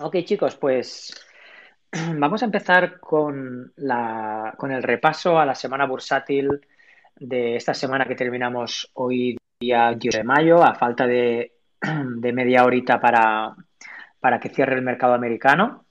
[0.00, 1.12] Ok, chicos, pues
[2.18, 6.48] vamos a empezar con, la, con el repaso a la semana bursátil
[7.16, 12.64] de esta semana que terminamos hoy, día 28 de mayo, a falta de, de media
[12.64, 13.56] horita para,
[14.20, 15.84] para que cierre el mercado americano.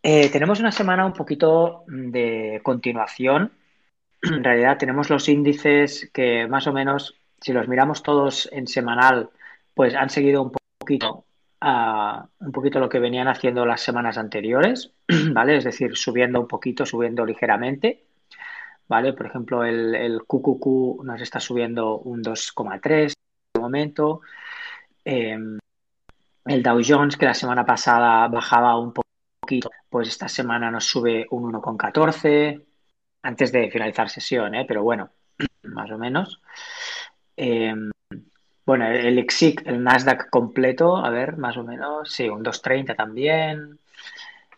[0.00, 3.52] Eh, tenemos una semana un poquito de continuación.
[4.22, 9.30] En realidad tenemos los índices que más o menos, si los miramos todos en semanal,
[9.74, 11.24] pues han seguido un poquito
[11.60, 14.92] a un poquito lo que venían haciendo las semanas anteriores,
[15.32, 15.56] ¿vale?
[15.56, 18.04] Es decir, subiendo un poquito, subiendo ligeramente,
[18.88, 19.12] ¿vale?
[19.12, 23.12] Por ejemplo, el, el QQQ nos está subiendo un 2,3
[23.54, 24.20] de momento.
[25.04, 25.38] Eh,
[26.44, 31.26] el Dow Jones, que la semana pasada bajaba un poquito, pues esta semana nos sube
[31.30, 32.64] un 1,14
[33.22, 34.64] antes de finalizar sesión, ¿eh?
[34.66, 35.10] Pero bueno,
[35.62, 36.40] más o menos.
[37.36, 37.74] Eh,
[38.68, 43.78] bueno, el EXIC, el Nasdaq completo, a ver, más o menos, sí, un 230 también.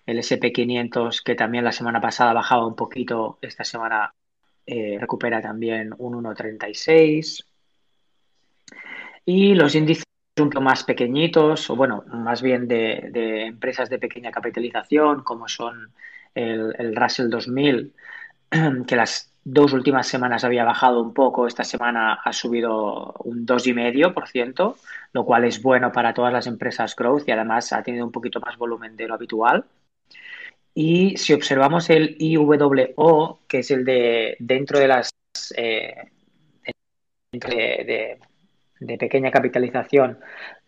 [0.05, 4.13] El SP500, que también la semana pasada bajaba un poquito, esta semana
[4.67, 7.45] eh, recupera también un 1,36.
[9.27, 10.03] Y los índices
[10.41, 15.47] un poco más pequeñitos, o bueno, más bien de, de empresas de pequeña capitalización, como
[15.47, 15.93] son
[16.35, 17.95] el, el Russell 2000,
[18.89, 24.77] que las dos últimas semanas había bajado un poco, esta semana ha subido un 2,5%,
[25.13, 28.41] lo cual es bueno para todas las empresas growth y además ha tenido un poquito
[28.41, 29.65] más volumen de lo habitual.
[30.75, 35.11] Y si observamos el IWO, que es el de dentro de las
[35.57, 35.95] eh,
[37.33, 38.19] de, de,
[38.81, 40.19] de, pequeña capitalización,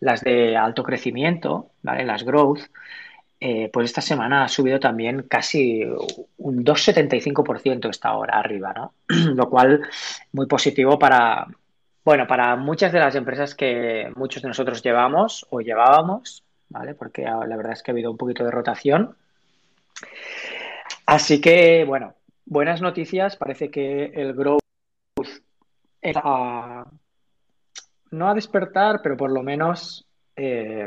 [0.00, 2.04] las de alto crecimiento, ¿vale?
[2.04, 2.62] las growth,
[3.44, 8.94] eh, pues esta semana ha subido también casi un 2,75% esta hora arriba, ¿no?
[9.34, 9.82] Lo cual
[10.30, 11.48] muy positivo para,
[12.04, 16.94] bueno, para muchas de las empresas que muchos de nosotros llevamos o llevábamos, ¿vale?
[16.94, 19.16] Porque la verdad es que ha habido un poquito de rotación.
[21.04, 22.14] Así que, bueno,
[22.46, 23.34] buenas noticias.
[23.34, 24.60] Parece que el growth
[26.14, 26.86] a,
[28.12, 30.06] no a despertar, pero por lo menos
[30.36, 30.86] eh,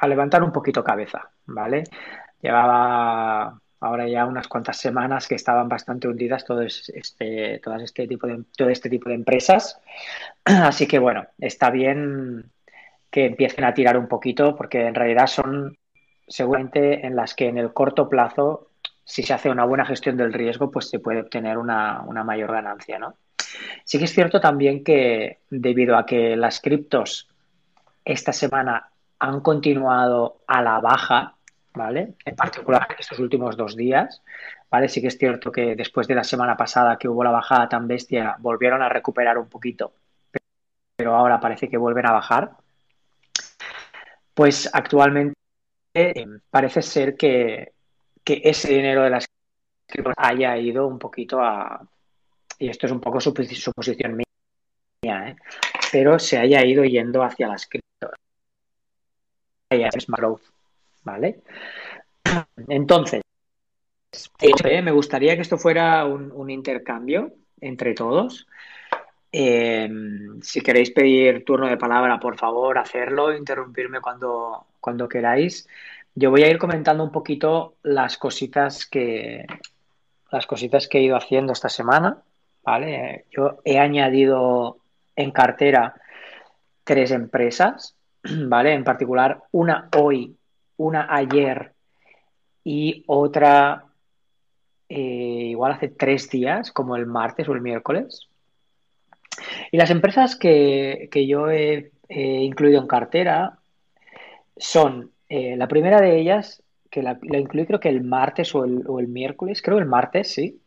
[0.00, 1.84] a levantar un poquito cabeza, ¿vale?
[2.40, 8.26] Llevaba ahora ya unas cuantas semanas que estaban bastante hundidas todo este, todas este tipo
[8.26, 9.80] de, todo este tipo de empresas.
[10.44, 12.50] Así que bueno, está bien
[13.10, 15.76] que empiecen a tirar un poquito porque en realidad son
[16.28, 18.70] seguramente en las que en el corto plazo,
[19.04, 22.52] si se hace una buena gestión del riesgo, pues se puede obtener una, una mayor
[22.52, 23.16] ganancia, ¿no?
[23.84, 27.28] Sí que es cierto también que debido a que las criptos
[28.04, 31.36] esta semana han continuado a la baja,
[31.74, 32.14] ¿vale?
[32.24, 34.22] En particular estos últimos dos días,
[34.70, 34.88] ¿vale?
[34.88, 37.86] Sí que es cierto que después de la semana pasada que hubo la bajada tan
[37.86, 39.92] bestia, volvieron a recuperar un poquito,
[40.96, 42.56] pero ahora parece que vuelven a bajar.
[44.34, 45.34] Pues actualmente
[45.94, 47.74] eh, parece ser que,
[48.24, 49.26] que, ese dinero de las
[49.86, 51.86] criptos haya ido un poquito a,
[52.58, 55.36] y esto es un poco su, su posición mía, ¿eh?
[55.92, 57.90] pero se haya ido yendo hacia las criptos
[59.70, 60.42] es growth,
[61.04, 61.40] ¿vale?
[62.68, 63.22] Entonces,
[64.40, 68.46] eh, me gustaría que esto fuera un, un intercambio entre todos.
[69.32, 69.88] Eh,
[70.42, 75.68] si queréis pedir turno de palabra, por favor, hacerlo, interrumpirme cuando, cuando queráis.
[76.14, 79.46] Yo voy a ir comentando un poquito las cositas que
[80.32, 82.18] las cositas que he ido haciendo esta semana,
[82.62, 83.24] ¿vale?
[83.30, 84.78] Yo he añadido
[85.16, 85.94] en cartera
[86.84, 87.96] tres empresas,
[88.48, 88.72] ¿vale?
[88.74, 90.36] En particular, una hoy,
[90.76, 91.72] una ayer
[92.64, 93.86] y otra
[94.88, 98.28] eh, igual hace tres días, como el martes o el miércoles.
[99.70, 103.58] Y las empresas que, que yo he, incluido en cartera
[104.56, 108.64] son, eh, la primera de ellas, que la, la, incluí creo que el martes o
[108.64, 110.60] el, o el miércoles, creo el martes, sí,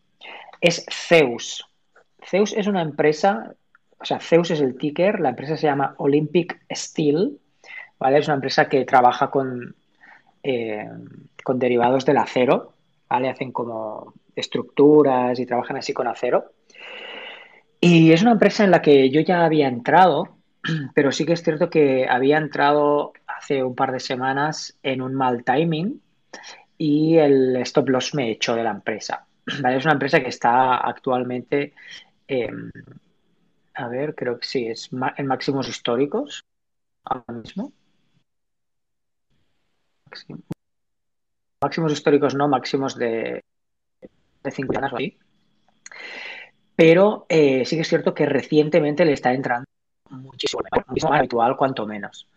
[0.62, 1.68] es Zeus.
[2.25, 3.53] Zeus es una empresa,
[4.00, 7.40] o sea, Zeus es el ticker, la empresa se llama Olympic Steel
[8.04, 8.18] ¿vale?
[8.18, 9.78] Es una empresa que trabaja con,
[10.44, 10.90] eh,
[11.42, 12.74] con derivados del acero,
[13.08, 13.30] ¿vale?
[13.30, 16.52] Hacen como estructuras y trabajan así con acero.
[17.80, 20.36] Y es una empresa en la que yo ya había entrado,
[20.94, 25.14] pero sí que es cierto que había entrado hace un par de semanas en un
[25.14, 26.02] mal timing
[26.78, 29.26] y el stop loss me echó de la empresa.
[29.62, 29.78] ¿Vale?
[29.78, 31.74] Es una empresa que está actualmente,
[32.28, 32.50] eh,
[33.76, 36.44] a ver, creo que sí, es en máximos históricos
[37.06, 37.72] ahora mismo
[41.62, 43.44] máximos históricos no, máximos de,
[44.44, 45.24] de 50 años o.
[46.75, 49.65] Pero eh, sí que es cierto que recientemente le está entrando
[50.10, 52.27] muchísimo, muchísimo más habitual, cuanto menos.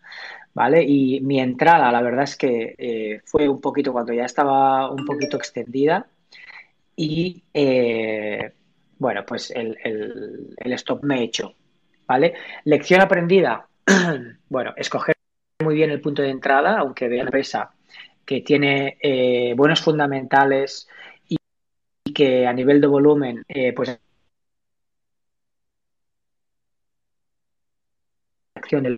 [0.57, 0.83] ¿vale?
[0.83, 5.05] Y mi entrada, la verdad es que eh, fue un poquito cuando ya estaba un
[5.05, 6.07] poquito extendida
[6.95, 8.53] y, eh,
[8.97, 11.53] bueno, pues el, el, stop me he hecho,
[12.07, 12.33] ¿vale?
[12.63, 13.67] Lección aprendida,
[14.49, 15.16] bueno, escoger
[15.67, 17.73] muy bien el punto de entrada, aunque vea la empresa
[18.25, 20.87] que tiene eh, buenos fundamentales
[21.27, 21.35] y,
[22.13, 23.99] que a nivel de volumen, eh, pues
[28.55, 28.95] acción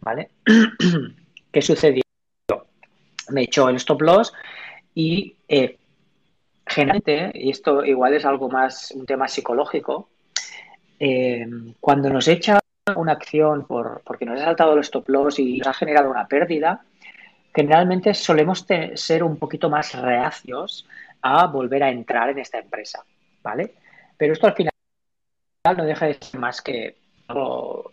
[0.00, 0.30] ¿vale?
[1.52, 2.02] ¿Qué sucedió?
[3.30, 4.32] Me echó el stop loss
[4.92, 5.78] y eh,
[6.66, 10.08] generalmente, y esto igual es algo más, un tema psicológico,
[11.80, 12.58] cuando nos echa
[12.96, 16.28] una acción por, porque nos ha saltado el stop loss y nos ha generado una
[16.28, 16.84] pérdida,
[17.54, 20.86] generalmente solemos ser un poquito más reacios
[21.22, 23.02] a volver a entrar en esta empresa,
[23.42, 23.74] ¿vale?
[24.18, 24.72] Pero esto al final
[25.76, 26.96] no deja de ser más que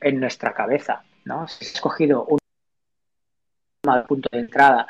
[0.02, 1.48] en nuestra cabeza, ¿no?
[1.48, 2.40] Si has escogido un
[3.86, 4.88] mal punto de entrada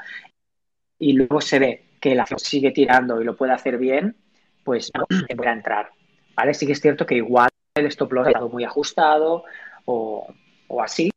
[0.98, 4.16] y luego se ve que la sigue tirando y lo puede hacer bien,
[4.64, 5.06] pues no
[5.36, 5.92] voy a entrar,
[6.36, 6.56] ¿vale?
[6.56, 9.44] Sí que es cierto que igual el stop loss ha estado muy ajustado
[9.86, 10.34] o,
[10.82, 11.12] así.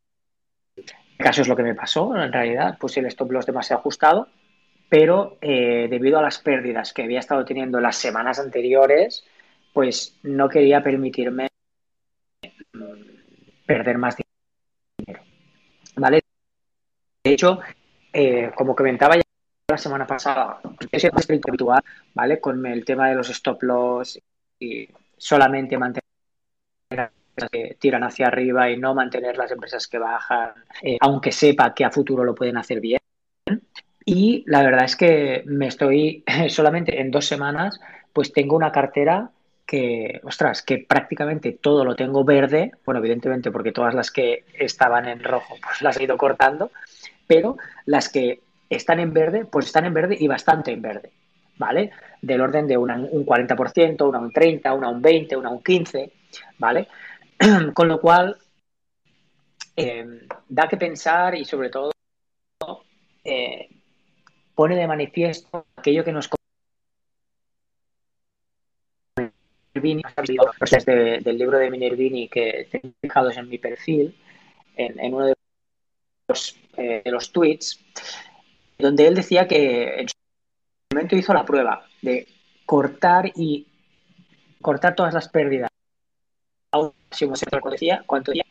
[0.77, 0.85] En
[1.19, 4.29] caso es lo que me pasó, en realidad, pues el stop loss demasiado ajustado,
[4.89, 9.25] pero eh, debido a las pérdidas que había estado teniendo las semanas anteriores,
[9.73, 11.49] pues no quería permitirme
[13.67, 15.23] perder más dinero.
[15.97, 16.21] ¿Vale?
[17.23, 17.61] De hecho,
[18.13, 19.23] eh, como comentaba ya
[19.69, 20.61] la semana pasada,
[20.93, 21.83] es estricto habitual,
[22.13, 22.41] ¿vale?
[22.41, 24.21] Con el tema de los stop loss
[24.59, 26.05] y solamente mantener
[27.51, 30.53] que tiran hacia arriba y no mantener las empresas que bajan,
[30.83, 33.01] eh, aunque sepa que a futuro lo pueden hacer bien.
[34.05, 37.81] Y la verdad es que me estoy solamente en dos semanas,
[38.13, 39.31] pues tengo una cartera
[39.67, 45.09] que, ostras, que prácticamente todo lo tengo verde, bueno, evidentemente porque todas las que estaban
[45.09, 46.71] en rojo, pues las he ido cortando,
[47.27, 51.11] pero las que están en verde, pues están en verde y bastante en verde,
[51.57, 51.91] ¿vale?
[52.21, 56.11] Del orden de una, un 40%, una un 30%, una un 20%, una un 15%,
[56.59, 56.89] ¿vale?
[57.75, 58.37] Con lo cual,
[59.77, 61.93] eh, da que pensar y sobre todo
[63.25, 63.69] eh,
[64.55, 66.29] pone de manifiesto aquello que nos
[70.71, 74.17] desde del libro de Minervini que tengo fijados en mi perfil,
[74.77, 75.35] en, uno de
[76.29, 77.81] los, eh, de los tweets,
[78.79, 80.15] donde él decía que en su
[80.93, 82.27] momento hizo la prueba de
[82.65, 83.67] cortar y
[84.63, 85.74] cortar todas las pérdidas
[88.07, 88.43] cuánto y,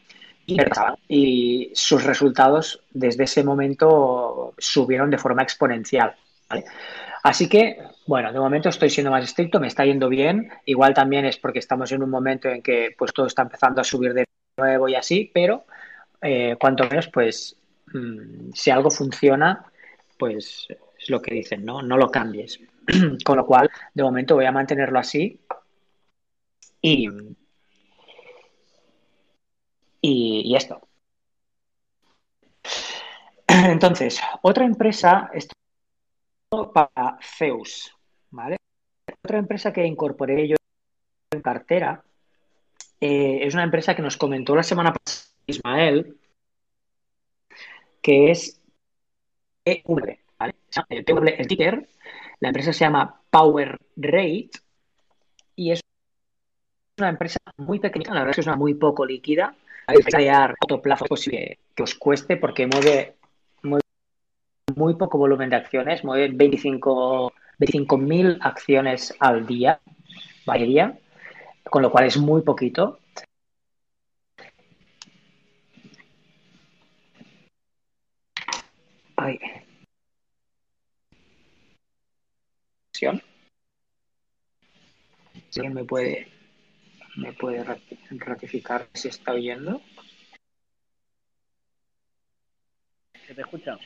[1.07, 6.15] y sus resultados desde ese momento subieron de forma exponencial.
[7.24, 10.51] Así que, bueno, de momento estoy siendo más estricto, me está yendo bien.
[10.65, 13.86] Igual también es porque estamos en un momento en que pues todo está empezando a
[13.86, 14.25] subir de
[14.57, 15.66] nuevo y así, pero
[16.21, 17.56] eh, cuanto menos, pues
[17.94, 19.66] mm, si algo funciona,
[20.18, 20.68] pues
[21.00, 21.81] es lo que dicen, ¿no?
[21.81, 22.59] No lo cambies.
[23.24, 25.39] Con lo cual, de momento voy a mantenerlo así
[26.81, 27.07] y,
[30.06, 30.82] y, esto.
[33.48, 35.54] Entonces, otra empresa, esto
[36.74, 37.96] para Zeus,
[38.30, 38.58] ¿vale?
[39.24, 40.56] Otra empresa que incorporé yo
[41.32, 42.04] en cartera
[43.00, 46.18] eh, es una empresa que nos comentó la semana pasada Ismael,
[48.02, 48.62] que es
[49.66, 50.56] EV, ¿vale?
[50.90, 51.88] El ticker,
[52.40, 54.52] la empresa se llama Power Rate
[55.56, 55.81] y es
[56.98, 60.81] una empresa muy pequeña, la verdad es que es una muy poco líquida, crear otro
[60.81, 63.16] plazo posible que os cueste porque mueve,
[64.75, 69.80] muy poco volumen de acciones, mueve 25 25.000 acciones al día,
[70.45, 70.99] día,
[71.69, 72.99] con lo cual es muy poquito.
[79.16, 79.40] Ay.
[85.56, 86.32] Alguien me puede
[87.16, 89.82] me puede ratificar si está oyendo.
[93.28, 93.78] ¿Se te escucha?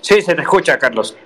[0.00, 1.16] Sí, se te escucha, Carlos.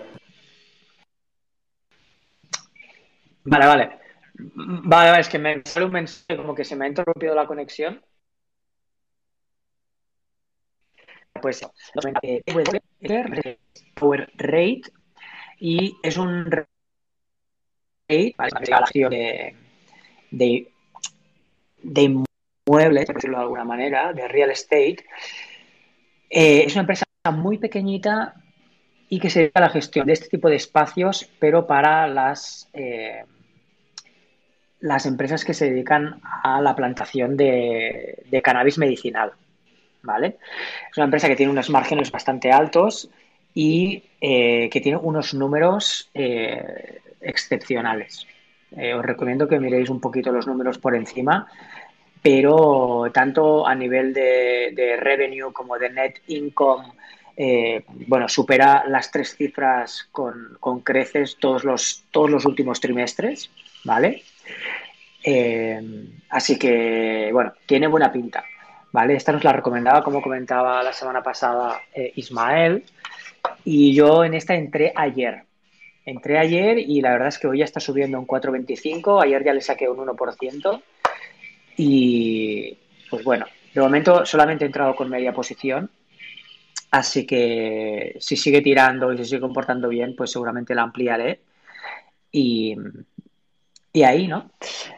[3.45, 3.99] Vale, vale.
[4.37, 7.47] Vale, vale, es que me sale un mensaje como que se me ha interrumpido la
[7.47, 8.03] conexión.
[11.41, 11.61] Pues
[13.95, 14.83] Power Rate
[15.59, 16.69] y es un rate
[18.09, 19.57] de,
[20.31, 20.74] de
[21.85, 22.03] de
[22.67, 25.05] inmuebles, por decirlo de alguna manera, de real estate,
[26.31, 28.35] eh, es una empresa muy pequeñita
[29.09, 32.69] y que se dedica a la gestión de este tipo de espacios, pero para las,
[32.73, 33.25] eh,
[34.81, 39.33] las empresas que se dedican a la plantación de, cannabis medicinal.
[40.03, 40.39] ¿vale?
[40.91, 43.09] Es una empresa que tiene unos márgenes bastante altos
[43.55, 46.11] y eh, que tiene unos números
[47.21, 48.27] excepcionales.
[48.77, 51.47] Eh, os recomiendo que miréis un poquito los números por encima,
[52.23, 56.93] pero tanto a nivel de, de revenue como de net income,
[58.07, 63.51] bueno, supera las tres cifras con, con, creces todos los, todos los últimos trimestres,
[63.85, 64.23] ¿vale?
[66.29, 68.45] así que, bueno, tiene buena pinta.
[68.95, 69.17] ¿vale?
[69.17, 72.85] Esta nos la recomendaba, como comentaba la semana pasada eh, Ismael,
[73.65, 75.43] y yo en esta entré ayer.
[76.07, 79.55] Entré ayer y la verdad es que hoy ya está subiendo un 4,25, ayer ya
[79.55, 80.83] le saqué un 1%,
[81.77, 82.79] y
[83.11, 85.91] pues bueno, de momento solamente he entrado con media posición,
[86.91, 91.41] así que si sigue tirando y se sigue comportando bien, pues seguramente la ampliaré.
[92.31, 92.77] Y,
[93.93, 94.51] y ahí, ¿no?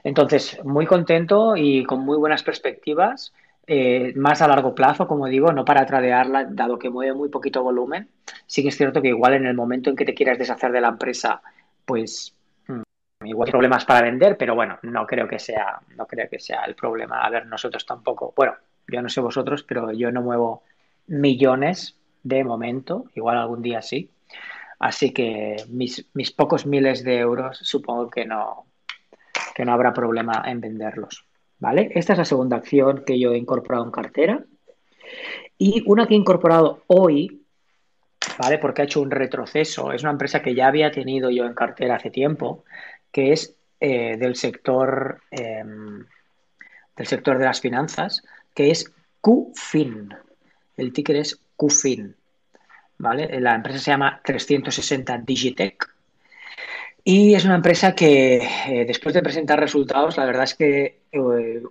[0.02, 3.32] Entonces, muy contento y con muy buenas perspectivas.
[3.68, 7.62] Eh, más a largo plazo, como digo, no para tradearla, dado que mueve muy poquito
[7.62, 8.08] volumen.
[8.46, 10.80] Sí que es cierto que igual en el momento en que te quieras deshacer de
[10.80, 11.42] la empresa,
[11.84, 12.36] pues
[12.68, 12.82] mm,
[13.24, 16.62] igual hay problemas para vender, pero bueno, no creo que sea, no creo que sea
[16.64, 17.22] el problema.
[17.22, 18.32] A ver, nosotros tampoco.
[18.36, 18.54] Bueno,
[18.86, 20.62] yo no sé vosotros, pero yo no muevo
[21.08, 24.10] millones de momento, igual algún día sí.
[24.78, 28.66] Así que mis, mis pocos miles de euros supongo que no,
[29.54, 31.26] que no habrá problema en venderlos.
[31.58, 31.90] ¿Vale?
[31.94, 34.44] Esta es la segunda acción que yo he incorporado en cartera.
[35.58, 37.42] Y una que he incorporado hoy,
[38.38, 38.58] ¿vale?
[38.58, 41.96] Porque ha hecho un retroceso, es una empresa que ya había tenido yo en cartera
[41.96, 42.64] hace tiempo,
[43.10, 46.04] que es eh, del sector em,
[46.96, 48.22] del sector de las finanzas,
[48.54, 50.14] que es QFIN.
[50.76, 52.16] El ticker es QFIN.
[52.98, 53.40] ¿Vale?
[53.40, 55.95] La empresa se llama 360 Digitech
[57.08, 61.62] y es una empresa que eh, después de presentar resultados, la verdad es que eh,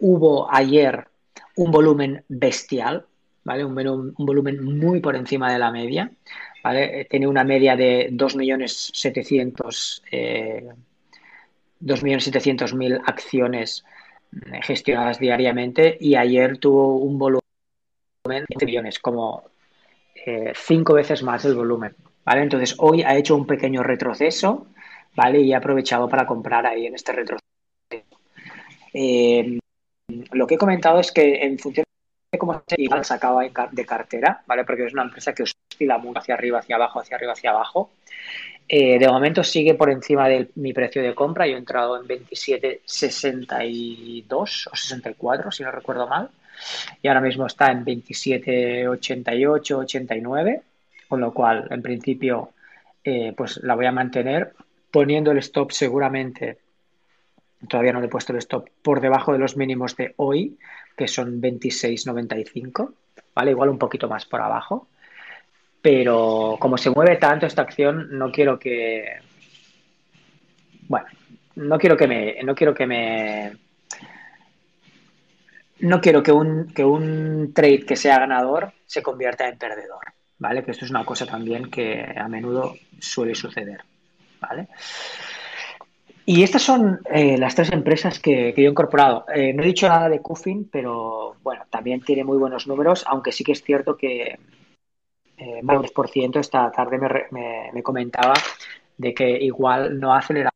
[0.00, 1.08] hubo ayer
[1.56, 3.06] un volumen bestial,
[3.42, 3.64] ¿vale?
[3.64, 6.12] Un, volumen muy por encima de la media,
[6.62, 7.00] ¿vale?
[7.00, 10.68] Eh, tiene una media de 2.700.000 eh,
[11.80, 13.86] 2.700.000 acciones
[14.62, 17.40] gestionadas diariamente y ayer tuvo un volumen
[18.24, 19.44] de 20 millones, como
[20.54, 21.96] cinco veces más el volumen,
[22.26, 22.42] ¿vale?
[22.42, 24.66] Entonces hoy ha hecho un pequeño retroceso,
[25.14, 25.40] ¿vale?
[25.40, 27.42] Y he aprovechado para comprar ahí en este retroceso.
[28.94, 29.58] Eh,
[30.32, 31.84] lo que he comentado es que en función
[32.30, 34.64] de cómo se igual sacaba de cartera, ¿vale?
[34.64, 37.90] Porque es una empresa que oscila mucho hacia arriba, hacia abajo, hacia arriba, hacia abajo.
[38.68, 41.46] Eh, de momento sigue por encima de mi precio de compra.
[41.46, 46.30] Yo he entrado en 27.62 o 64, si no recuerdo mal.
[47.02, 50.62] Y ahora mismo está en 27.88, 89.
[51.08, 52.52] Con lo cual, en principio,
[53.04, 54.54] eh, pues la voy a mantener
[54.92, 56.58] poniendo el stop seguramente,
[57.66, 60.58] todavía no le he puesto el stop, por debajo de los mínimos de hoy,
[60.96, 62.92] que son 26.95,
[63.34, 63.50] ¿vale?
[63.50, 64.86] Igual un poquito más por abajo.
[65.80, 69.16] Pero como se mueve tanto esta acción, no quiero que.
[70.86, 71.06] Bueno,
[71.56, 72.42] no quiero que me.
[72.44, 73.52] No quiero que me.
[75.80, 80.62] No quiero que un, que un trade que sea ganador se convierta en perdedor, ¿vale?
[80.62, 83.80] Que esto es una cosa también que a menudo suele suceder.
[84.42, 84.68] ¿Vale?
[86.24, 89.24] Y estas son eh, las tres empresas que, yo he incorporado.
[89.34, 93.32] Eh, no he dicho nada de Kufin, pero bueno, también tiene muy buenos números, aunque
[93.32, 94.38] sí que es cierto que
[95.36, 96.98] eh, más por ciento esta tarde
[97.32, 98.34] me, comentaba
[98.96, 100.52] de que igual no ha acelerado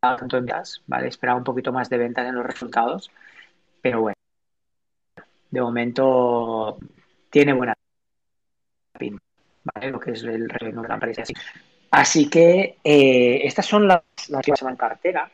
[0.00, 1.08] tanto en ventas, ¿vale?
[1.08, 3.10] Esperaba un poquito más de ventas en los resultados,
[3.80, 4.16] pero bueno,
[5.50, 6.78] de momento
[7.30, 7.74] tiene buena
[8.98, 9.22] pinta,
[9.62, 9.90] ¿vale?
[9.90, 11.22] Lo que es el reino de la empresa.
[11.90, 14.02] Así que eh, estas son las,
[14.42, 15.30] que van en cartera.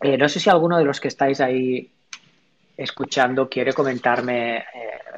[0.00, 1.90] Eh, no sé si alguno de los que estáis ahí
[2.76, 4.64] escuchando quiere comentarme eh,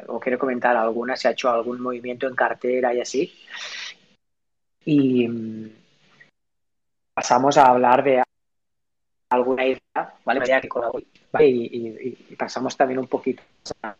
[0.08, 3.32] o quiere comentar alguna, si ha hecho algún movimiento en cartera y así.
[4.84, 5.70] Y mm,
[7.14, 8.22] pasamos a hablar de
[9.30, 10.40] alguna idea, ¿vale?
[11.40, 13.42] Y, pasamos también un poquito
[13.82, 13.94] a,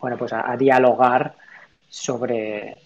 [0.00, 1.36] bueno, pues a dialogar
[1.88, 2.76] sobre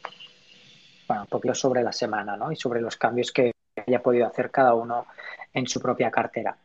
[1.11, 2.53] bueno, un poquito sobre la semana ¿no?
[2.53, 3.51] y sobre los cambios que
[3.85, 5.07] haya podido hacer cada uno
[5.53, 6.57] en su propia cartera.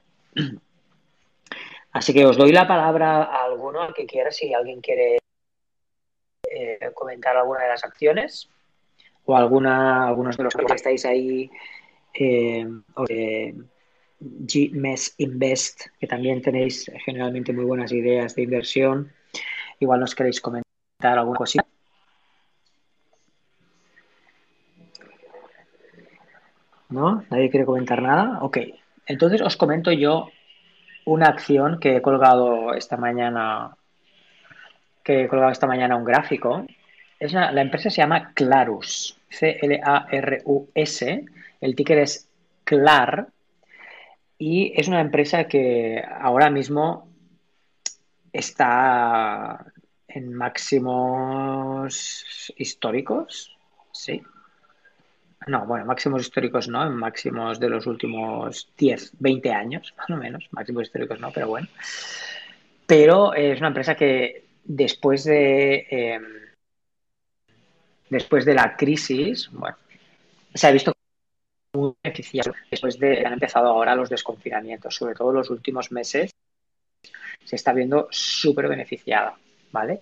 [1.92, 5.18] Así que os doy la palabra a alguno al que quiera, si alguien quiere
[6.48, 8.48] eh, comentar alguna de las acciones
[9.26, 11.50] o alguna, algunos de los que estáis ahí,
[12.14, 13.56] eh, o de
[14.20, 19.12] GMES Invest, que también tenéis generalmente muy buenas ideas de inversión.
[19.80, 21.65] Igual nos queréis comentar alguna cosita.
[26.90, 27.24] ¿No?
[27.30, 28.40] ¿Nadie quiere comentar nada?
[28.42, 28.58] Ok.
[29.06, 30.30] Entonces os comento yo
[31.06, 33.76] una acción que he colgado esta mañana
[35.04, 36.66] que he colgado esta mañana un gráfico.
[37.20, 41.26] Es la empresa se llama Clarus, C-L-A-R-U-S.
[41.62, 42.28] El ticker es
[42.64, 43.28] CLAR
[44.38, 47.08] y es una empresa que ahora mismo
[48.34, 49.66] está
[50.08, 51.94] en máximos
[52.58, 53.56] históricos,
[53.92, 54.24] ¿sí?
[55.48, 60.48] No, bueno, máximos históricos no, máximos de los últimos 10, 20 años, más o menos.
[60.52, 61.68] Máximos históricos no, pero bueno.
[62.88, 66.20] Pero es una empresa que después de, eh,
[68.10, 69.78] después de la crisis, bueno,
[70.54, 70.94] se ha visto
[71.74, 76.32] muy beneficiado después de han empezado ahora los desconfinamientos, sobre todo los últimos meses,
[77.44, 79.38] se está viendo súper beneficiada,
[79.72, 80.02] ¿vale?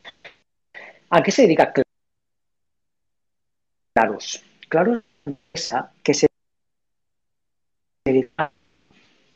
[1.10, 1.74] ¿A qué se dedica
[3.94, 4.44] Clarus?
[4.70, 6.28] Clarus empresa que se
[8.06, 8.52] dedica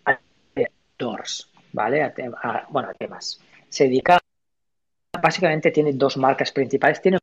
[0.05, 0.19] a
[0.97, 2.03] doors, ¿vale?
[2.03, 3.39] A, a- bueno, a temas.
[3.69, 4.19] Se dedica,
[5.21, 7.19] básicamente tiene dos marcas principales, tiene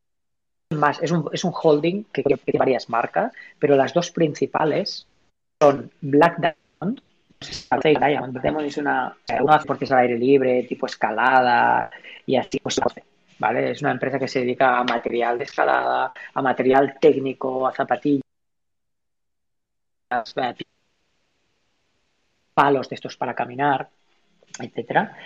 [0.75, 5.07] más, es un, es un holding que, tiene varias marcas, pero las dos principales
[5.61, 7.01] son Black Diamond,
[7.83, 11.91] Diamond, Diamond es una, una deportes al aire libre, tipo escalada
[12.27, 12.81] y así, pues
[13.39, 13.71] ¿vale?
[13.73, 18.21] Es una empresa que se dedica a material de escalada, a material técnico, a zapatillas,
[18.21, 18.24] eh,
[22.55, 23.91] palos de estos para caminar,
[24.61, 25.17] etcétera.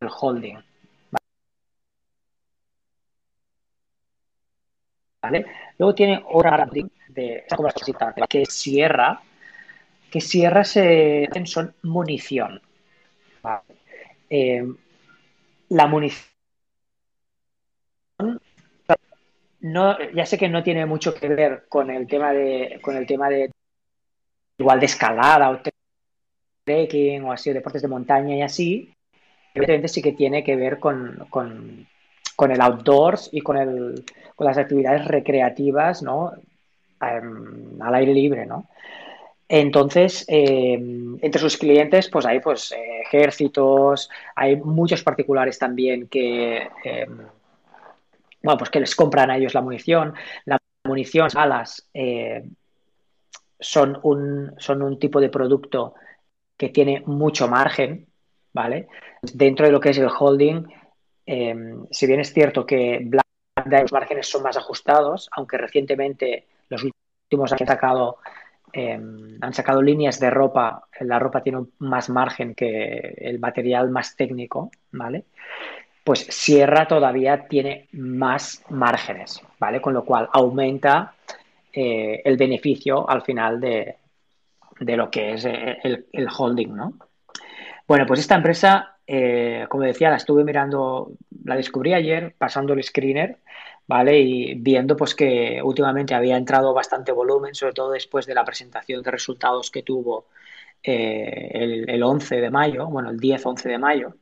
[0.00, 0.58] El holding,
[5.22, 5.46] ¿vale?
[5.78, 6.66] Luego tiene otra
[7.08, 7.44] de
[8.28, 9.20] que es Sierra,
[10.10, 12.60] que Sierra se son munición,
[13.42, 13.76] ¿vale?
[14.28, 14.64] Eh,
[15.70, 16.31] la munición
[19.62, 23.06] no, ya sé que no tiene mucho que ver con el tema de, con el
[23.06, 23.50] tema de
[24.58, 25.60] igual de escalada o
[26.64, 28.92] trekking o así, deportes de montaña y así.
[29.54, 31.86] Evidentemente sí que tiene que ver con, con,
[32.34, 36.32] con el outdoors y con, el, con las actividades recreativas, ¿no?
[37.00, 38.68] Um, al aire libre, ¿no?
[39.48, 40.72] Entonces, eh,
[41.20, 47.06] entre sus clientes, pues hay pues ejércitos, hay muchos particulares también que, eh,
[48.42, 50.14] bueno, pues que les compran a ellos la munición.
[50.44, 52.42] La munición, las alas, eh,
[53.58, 55.94] son, un, son un tipo de producto
[56.56, 58.06] que tiene mucho margen,
[58.52, 58.88] ¿vale?
[59.22, 60.66] Dentro de lo que es el holding,
[61.26, 61.54] eh,
[61.90, 63.26] si bien es cierto que Black
[63.64, 68.18] Diamond, los márgenes son más ajustados, aunque recientemente los últimos han sacado,
[68.72, 69.00] eh,
[69.40, 74.70] han sacado líneas de ropa, la ropa tiene más margen que el material más técnico,
[74.90, 75.24] ¿vale?
[76.04, 79.80] Pues Sierra todavía tiene más márgenes, ¿vale?
[79.80, 81.14] Con lo cual aumenta
[81.72, 83.96] eh, el beneficio al final de,
[84.80, 86.94] de lo que es el, el, holding, ¿no?
[87.86, 91.12] Bueno, pues esta empresa, eh, como decía, la estuve mirando,
[91.44, 93.38] la descubrí ayer pasando el screener,
[93.86, 94.18] ¿vale?
[94.20, 99.02] Y viendo pues que últimamente había entrado bastante volumen, sobre todo después de la presentación
[99.02, 100.26] de resultados que tuvo
[100.82, 104.14] eh, el, el, 11 de mayo, bueno, el 10-11 de mayo,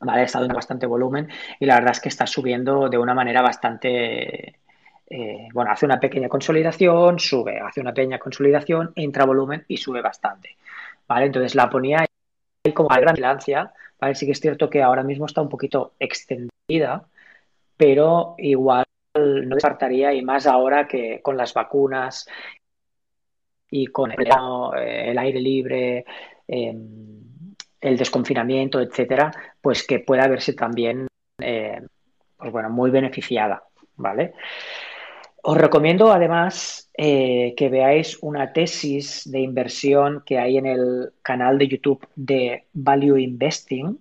[0.00, 0.22] ¿vale?
[0.22, 4.56] Estado en bastante volumen y la verdad es que está subiendo de una manera bastante...
[5.10, 10.02] Eh, bueno, hace una pequeña consolidación, sube, hace una pequeña consolidación, entra volumen y sube
[10.02, 10.56] bastante,
[11.06, 11.26] ¿vale?
[11.26, 14.14] Entonces la ponía ahí como a gran vigilancia, ¿vale?
[14.14, 17.06] Sí que es cierto que ahora mismo está un poquito extendida,
[17.78, 18.84] pero igual
[19.14, 22.28] no descartaría y más ahora que con las vacunas
[23.70, 24.28] y con el,
[24.76, 26.04] el aire libre,
[26.46, 26.76] eh,
[27.80, 31.06] el desconfinamiento, etcétera, pues que pueda verse también,
[31.40, 31.80] eh,
[32.36, 33.62] pues bueno, muy beneficiada,
[33.96, 34.34] ¿vale?
[35.42, 41.58] Os recomiendo además eh, que veáis una tesis de inversión que hay en el canal
[41.58, 43.98] de YouTube de Value Investing,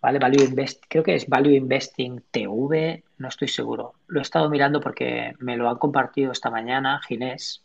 [0.00, 0.18] ¿vale?
[0.18, 3.94] Value Invest, creo que es Value Investing TV, no estoy seguro.
[4.06, 7.64] Lo he estado mirando porque me lo han compartido esta mañana Ginés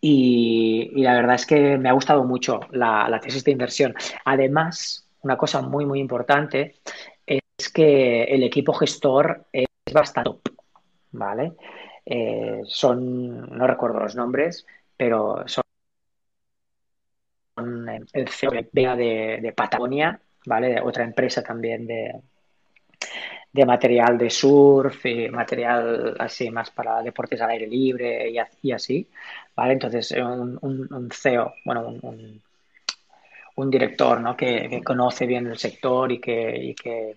[0.00, 3.94] y, la verdad es que me ha gustado mucho la, la, tesis de inversión.
[4.24, 6.76] Además, una cosa muy, muy importante
[7.26, 10.48] es que el equipo gestor es bastante top,
[11.12, 11.52] ¿vale?
[12.06, 15.64] Eh, son, no recuerdo los nombres, pero son
[18.12, 20.80] el CEO de, de Patagonia, ¿vale?
[20.80, 22.22] Otra empresa también de,
[23.52, 28.30] de material de surf y material así más para deportes al aire libre
[28.62, 29.08] y, así,
[29.56, 29.72] ¿vale?
[29.72, 32.40] Entonces, un, un, un CEO, bueno, un,
[33.56, 34.36] un director, ¿no?
[34.36, 37.16] Que, que, conoce bien el sector y que, y que,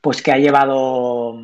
[0.00, 1.38] pues que ha llevado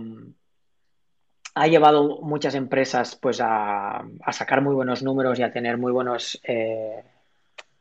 [1.55, 5.91] ha llevado muchas empresas pues a, a, sacar muy buenos números y a tener muy
[5.91, 7.03] buenos eh,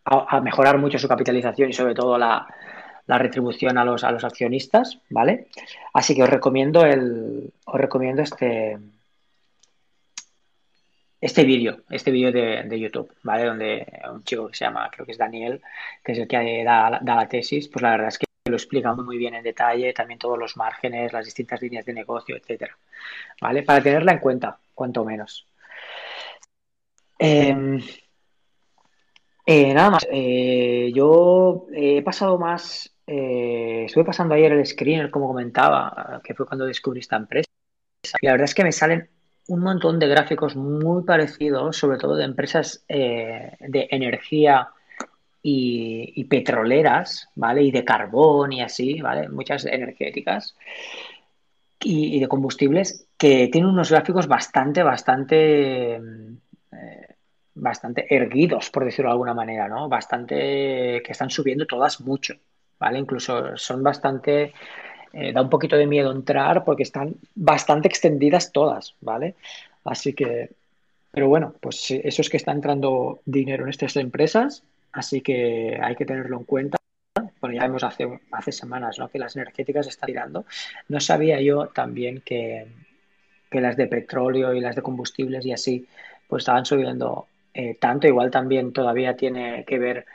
[0.06, 2.48] a, mejorar mucho su capitalización y sobre todo la,
[3.08, 5.48] la, retribución a los, a los accionistas, ¿vale?
[5.94, 8.78] Así que os recomiendo el, os recomiendo este,
[11.20, 13.46] este vídeo, este vídeo de, YouTube, ¿vale?
[13.46, 15.62] Donde un chico que se llama, creo que es Daniel,
[16.04, 18.94] que es el que da, da la tesis, pues la verdad es que lo explica
[18.94, 22.78] muy bien en detalle, también todos los márgenes, las distintas líneas de negocio, etcétera,
[23.42, 23.64] ¿vale?
[23.64, 25.48] Para tenerla en cuenta, cuanto menos.
[27.20, 27.82] Em,
[29.46, 35.28] eh, nada más, eh, yo he pasado más, eh, estuve pasando ayer el screener, como
[35.28, 37.50] comentaba, que fue cuando descubrí esta empresa,
[38.22, 39.10] y la verdad es que me salen
[39.48, 44.70] un montón de gráficos muy parecidos, sobre todo de empresas eh, de energía
[45.42, 47.64] y, petroleras, ¿vale?
[47.64, 49.30] Y de carbón y así, ¿vale?
[49.30, 50.58] Muchas energéticas
[51.80, 57.16] y, de combustibles que tienen unos gráficos bastante, bastante, eh,
[57.54, 59.88] bastante erguidos, por decirlo de alguna manera, ¿no?
[59.88, 62.36] Bastante que están subiendo todas mucho,
[62.80, 63.00] ¿vale?
[63.00, 64.54] Incluso son bastante
[65.14, 69.36] eh, da un poquito de miedo entrar porque están bastante extendidas todas, ¿vale?
[69.84, 70.52] Así que,
[71.12, 75.96] pero bueno, pues eso es que está entrando dinero en estas empresas, así que hay
[75.96, 76.78] que tenerlo en cuenta.
[77.40, 79.10] Bueno, ya vemos hace, hace semanas ¿no?
[79.10, 80.46] que las energéticas están tirando.
[80.90, 82.68] No sabía yo también que,
[83.50, 85.88] que las de petróleo y las de combustibles y así,
[86.28, 88.08] pues estaban subiendo eh, tanto.
[88.08, 90.06] Igual también todavía tiene que ver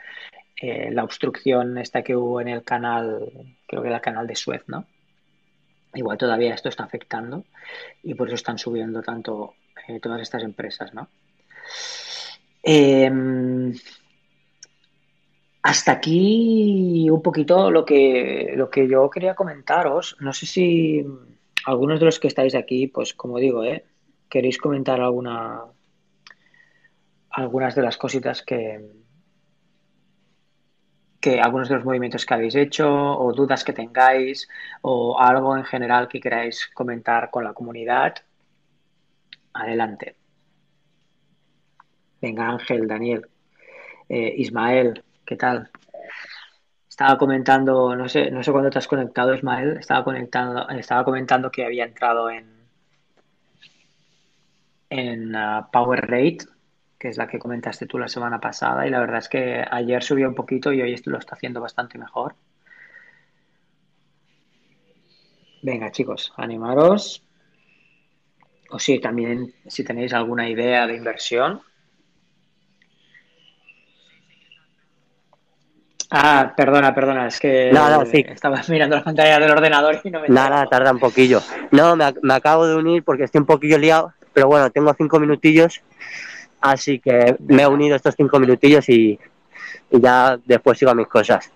[0.63, 3.29] la obstrucción esta que hubo en el canal,
[3.67, 4.85] creo que era el canal de Suez, ¿no?
[5.93, 7.45] Igual todavía esto está afectando
[8.01, 9.55] y por eso están subiendo tanto
[9.87, 11.09] eh, todas estas empresas, ¿no?
[12.63, 13.73] Em,
[15.61, 20.15] hasta aquí un poquito lo que, lo que yo quería comentaros.
[20.19, 21.05] No sé si
[21.65, 23.85] algunos de los que estáis aquí, pues como digo, ¿eh?
[24.29, 25.61] queréis comentar alguna
[27.29, 29.02] algunas de las cositas que,
[31.23, 34.49] que algunos de los movimientos que habéis hecho o dudas que tengáis
[34.81, 38.15] o algo en general que queráis comentar con la comunidad.
[39.53, 40.17] Adelante.
[42.21, 43.25] Venga, Ángel, Daniel,
[44.09, 45.69] eh, Ismael, ¿qué tal?
[46.89, 49.77] Estaba comentando, no sé, no sé cuándo te has conectado, Ismael.
[49.77, 52.51] Estaba conectando, estaba comentando que había entrado en
[54.89, 56.52] en uh, Power Rate
[57.03, 60.01] que es la que comentaste tú la semana pasada, y la verdad es que ayer
[60.01, 62.33] subió un poquito y hoy lo está haciendo bastante mejor.
[65.61, 67.21] Venga, chicos, animaros.
[68.69, 71.61] O si también, si tenéis alguna idea de inversión.
[76.09, 78.23] Ah, perdona, perdona, es que nada, sí.
[78.29, 80.29] estaba mirando la pantalla del ordenador y no me...
[80.29, 81.41] Nada, tarda un poquillo.
[81.71, 85.19] No, me, me acabo de unir porque estoy un poquillo liado, pero bueno, tengo cinco
[85.19, 85.83] minutillos
[86.63, 89.19] Así que me he unido estos cinco minutillos y,
[89.91, 91.51] ya después sigo a mis cosas.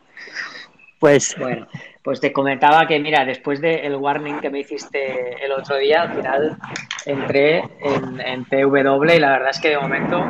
[1.00, 1.66] Pues bueno,
[2.04, 6.14] pues te comentaba que mira, después del warning que me hiciste el otro día, al
[6.14, 6.58] final
[7.06, 10.26] entré en, en PW y la verdad es que de momento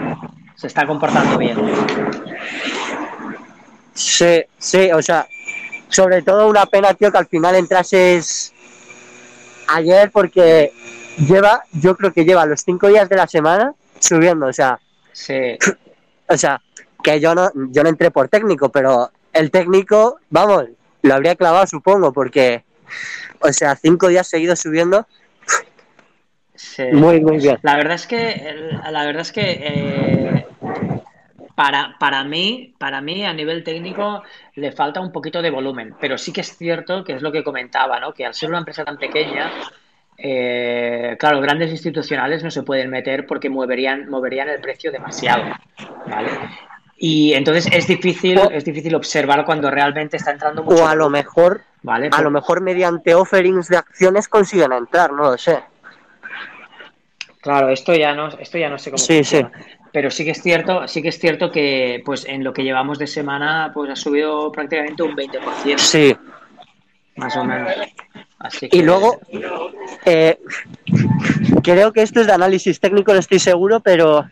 [0.55, 1.57] se está comportando bien.
[3.95, 5.27] Sí, sí, o sea,
[5.89, 8.53] sobre todo una pena, tío, que al final entrases
[9.69, 10.71] ayer porque
[11.17, 14.79] lleva, yo creo que lleva los cinco días de la semana subiendo, o sea.
[15.13, 15.57] Sí.
[16.29, 16.61] O sea,
[17.01, 20.65] que yo no, yo no entré por técnico, pero el técnico, vamos,
[21.03, 22.65] lo habría clavado, supongo, porque,
[23.39, 25.07] o sea, cinco días seguidos subiendo.
[26.53, 26.83] Sí.
[26.91, 27.57] Muy, muy bien.
[27.61, 28.55] La verdad es que,
[28.91, 30.47] la verdad es que eh,
[31.55, 34.23] para, para mí, para mí a nivel técnico
[34.55, 37.43] le falta un poquito de volumen, pero sí que es cierto que es lo que
[37.43, 38.13] comentaba, ¿no?
[38.13, 39.51] Que al ser una empresa tan pequeña,
[40.17, 45.43] eh, claro, grandes institucionales no se pueden meter porque moverían, moverían el precio demasiado.
[46.07, 46.29] ¿vale?
[46.97, 50.83] Y entonces es difícil, es difícil observar cuando realmente está entrando mucho.
[50.83, 52.09] O a lo mejor, ¿vale?
[52.11, 55.59] a lo mejor mediante offerings de acciones consiguen entrar, no lo sé.
[57.39, 59.45] Claro, esto ya no, esto ya no sé cómo sí, Sí.
[59.93, 62.99] Pero sí que es cierto, sí que es cierto que pues en lo que llevamos
[62.99, 65.77] de semana, pues ha subido prácticamente un 20%.
[65.77, 66.15] Sí.
[67.15, 67.73] Más o menos.
[68.71, 69.19] Y luego,
[70.05, 70.39] eh,
[71.63, 74.27] creo que esto es de análisis técnico, no estoy seguro, pero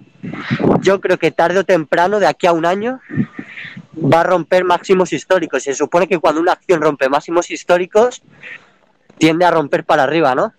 [0.82, 3.00] yo creo que tarde o temprano, de aquí a un año,
[3.98, 5.64] va a romper máximos históricos.
[5.64, 8.22] Se supone que cuando una acción rompe máximos históricos,
[9.18, 10.54] tiende a romper para arriba, ¿no?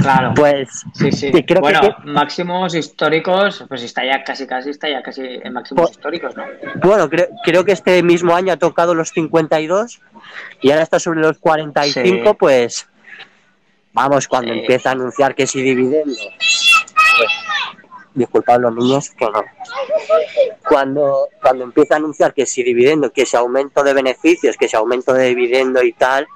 [0.00, 0.32] Claro.
[0.34, 1.32] Pues sí, sí.
[1.60, 6.36] bueno, máximos históricos, pues está ya casi, casi, está ya casi en máximos pues, históricos,
[6.36, 6.44] ¿no?
[6.82, 10.00] Bueno, creo, creo que este mismo año ha tocado los 52
[10.62, 12.88] y ahora está sobre los 45, pues
[13.92, 16.14] vamos, cuando empieza a anunciar que si dividendo.
[17.16, 17.30] Pues,
[18.14, 19.44] disculpad los niños, que no.
[20.68, 24.76] cuando, cuando empieza a anunciar que si dividendo, que si aumento de beneficios, que si
[24.76, 26.26] aumento de dividendo y tal,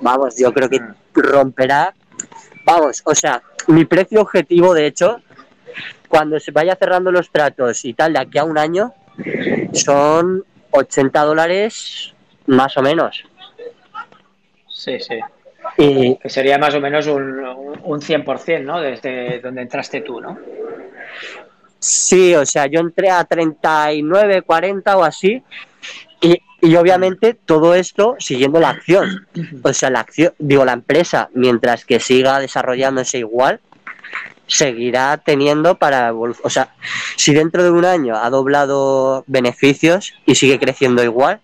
[0.00, 0.80] vamos, yo creo que
[1.14, 1.94] romperá,
[2.68, 5.20] vamos, o sea, mi precio objetivo, de hecho,
[6.08, 8.92] cuando se vaya cerrando los tratos y tal, de aquí a un año,
[9.72, 12.14] son 80 dólares
[12.46, 13.24] más o menos.
[14.68, 15.18] Sí, sí.
[15.76, 17.38] Y Que sería más o menos un,
[17.82, 18.80] un 100%, ¿no?
[18.80, 20.38] Desde donde entraste tú, ¿no?
[21.80, 25.42] sí, o sea, yo entré a 39, 40 o así,
[26.20, 29.26] y, y obviamente todo esto siguiendo la acción.
[29.62, 33.60] O sea, la acción, digo, la empresa, mientras que siga desarrollándose igual,
[34.46, 36.74] seguirá teniendo para o sea,
[37.16, 41.40] si dentro de un año ha doblado beneficios y sigue creciendo igual,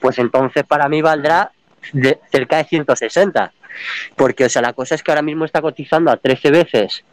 [0.00, 1.52] pues entonces para mí valdrá
[1.92, 3.52] de cerca de 160.
[4.16, 7.04] Porque, o sea, la cosa es que ahora mismo está cotizando a 13 veces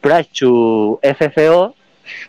[0.00, 1.74] price to FFO,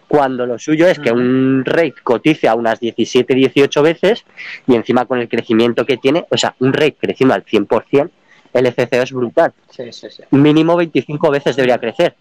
[0.08, 4.26] cuando lo suyo es que un rate cotice a unas 17, 18 veces
[4.68, 8.10] y encima con el crecimiento que tiene, o sea, un rate creciendo al 100%,
[8.54, 10.24] el FCO es brutal Sí, sí, sí.
[10.32, 12.16] mínimo 25 veces debería crecer.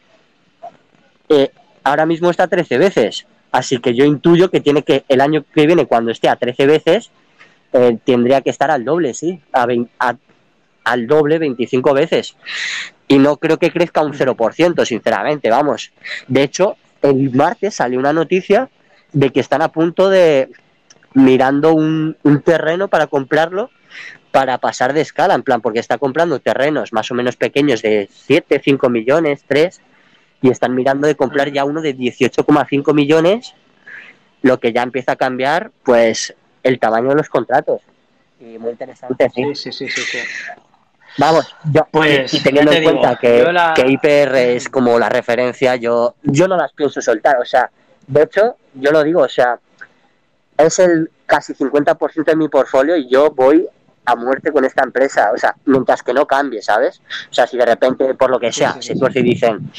[1.29, 1.51] Eh,
[1.85, 5.45] ahora mismo está a 13 veces, así que yo intuyo que tiene que el año
[5.55, 7.11] que viene, cuando esté a 13 veces,
[7.73, 10.16] eh, tendría que estar al doble, sí, a vein- a-
[10.85, 12.37] al doble 25 veces.
[13.09, 15.92] Y no creo que crezca un 0%, sinceramente, vamos.
[16.29, 16.77] De hecho,
[17.11, 18.69] el martes salió una noticia
[19.12, 20.51] de que están a punto de
[21.14, 23.71] mirando un, un terreno para comprarlo
[24.37, 28.07] para pasar de escala, en plan, porque está comprando terrenos más o menos pequeños de
[28.12, 29.81] 7, 5 millones, 3,
[30.42, 33.55] y están mirando de comprar ya uno de 18,5 millones,
[34.42, 37.81] lo que ya empieza a cambiar, pues, el tamaño de los contratos.
[38.38, 39.42] Y muy interesante, sí.
[39.55, 40.19] Sí, sí, sí, sí, sí.
[41.18, 45.09] Vamos, yo, Pues, y teniendo en digo, cuenta que, la- que IPR es como la
[45.09, 47.38] referencia, yo, yo no las pienso soltar.
[47.40, 47.70] O sea,
[48.07, 49.59] de hecho, yo lo digo, o sea,
[50.59, 53.66] es el casi 50% de mi portfolio y yo voy
[54.05, 55.31] a muerte con esta empresa.
[55.35, 57.00] O sea, mientras que no cambie, ¿sabes?
[57.31, 59.70] O sea, si de repente, por lo que sea, sí, sí, se tuerce y dicen,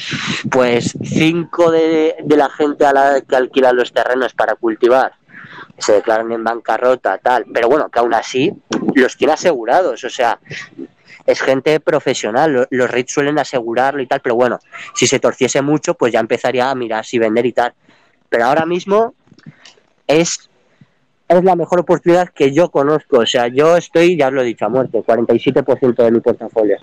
[0.50, 5.12] pues cinco de, de la gente a la que alquila los terrenos para cultivar
[5.78, 8.52] se declaran en bancarrota, tal, pero bueno, que aún así
[8.94, 10.38] los tiene asegurados, o sea,
[11.28, 14.58] es gente profesional, lo- los REITs suelen asegurarlo y tal, pero bueno,
[14.94, 17.74] si se torciese mucho, pues ya empezaría a mirar si vender y tal.
[18.30, 19.14] Pero ahora mismo
[20.06, 20.48] es,
[21.28, 24.46] es la mejor oportunidad que yo conozco, o sea, yo estoy, ya os lo he
[24.46, 26.78] dicho, a muerte, 47% de mi portafolio.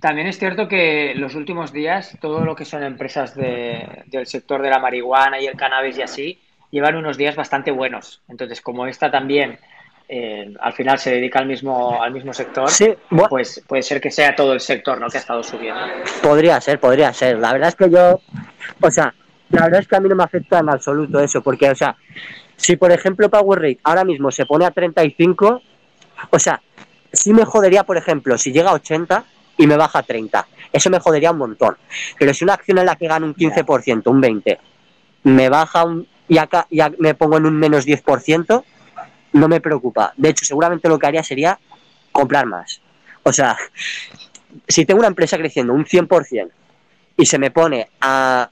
[0.00, 4.62] También es cierto que los últimos días todo lo que son empresas de- del sector
[4.62, 6.38] de la marihuana y el cannabis y así
[6.70, 8.22] llevan unos días bastante buenos.
[8.28, 9.58] Entonces, como esta también
[10.08, 14.00] eh, al final se dedica al mismo al mismo sector, Sí, bueno, pues puede ser
[14.00, 15.08] que sea todo el sector, ¿no?
[15.08, 15.80] Que ha estado subiendo.
[16.22, 17.38] Podría ser, podría ser.
[17.38, 18.20] La verdad es que yo,
[18.80, 19.14] o sea,
[19.50, 21.96] la verdad es que a mí no me afecta en absoluto eso, porque, o sea,
[22.56, 25.62] si por ejemplo Power Rate ahora mismo se pone a 35,
[26.30, 26.60] o sea,
[27.12, 29.24] sí me jodería, por ejemplo, si llega a 80
[29.56, 30.46] y me baja a 30.
[30.72, 31.76] Eso me jodería un montón.
[32.18, 34.58] Pero si una acción en la que gano un 15%, un 20%,
[35.24, 38.64] me baja un, y acá ya me pongo en un menos 10%,
[39.34, 40.12] no me preocupa.
[40.16, 41.58] De hecho, seguramente lo que haría sería
[42.12, 42.80] comprar más.
[43.22, 43.56] O sea,
[44.66, 46.50] si tengo una empresa creciendo un 100%
[47.16, 48.48] y se me pone a,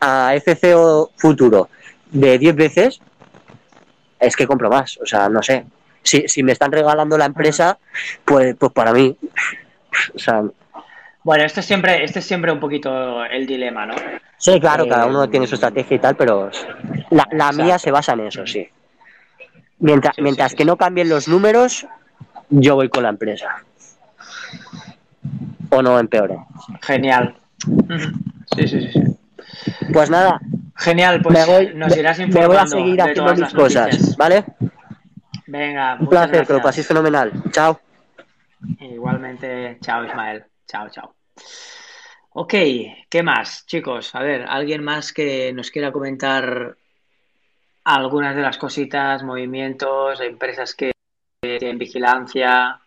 [0.00, 1.68] a FCO futuro
[2.10, 3.00] de 10 veces,
[4.18, 4.98] es que compro más.
[5.02, 5.66] O sea, no sé.
[6.02, 7.78] Si, si me están regalando la empresa,
[8.24, 9.16] pues, pues para mí.
[10.14, 10.42] O sea,
[11.22, 13.94] Bueno, esto es siempre, este es siempre un poquito el dilema, ¿no?
[14.36, 16.50] sí, claro, Eh, cada uno tiene su estrategia y tal, pero
[17.10, 18.68] la, la mía se basa en eso, sí.
[19.84, 20.66] Mientras, Sí, mientras sí, que sí.
[20.66, 21.86] no cambien los números,
[22.48, 23.62] yo voy con la empresa.
[25.70, 26.38] O no empeore.
[26.80, 27.36] Genial.
[28.56, 29.02] Sí, sí, sí.
[29.92, 30.40] Pues nada,
[30.76, 34.16] Genial, pues me voy, nos irás me informando voy a seguir haciendo mis cosas, noticias.
[34.16, 34.44] ¿vale?
[35.46, 37.30] Venga, Un placer, que lo paséis fenomenal.
[37.50, 37.78] Chao.
[38.80, 40.44] Igualmente, chao Ismael.
[40.66, 41.14] Chao, chao.
[42.30, 42.54] Ok,
[43.08, 44.14] ¿qué más, chicos?
[44.14, 46.76] A ver, ¿alguien más que nos quiera comentar
[47.84, 50.92] algunas de las cositas, movimientos, empresas que
[51.40, 52.80] tienen vigilancia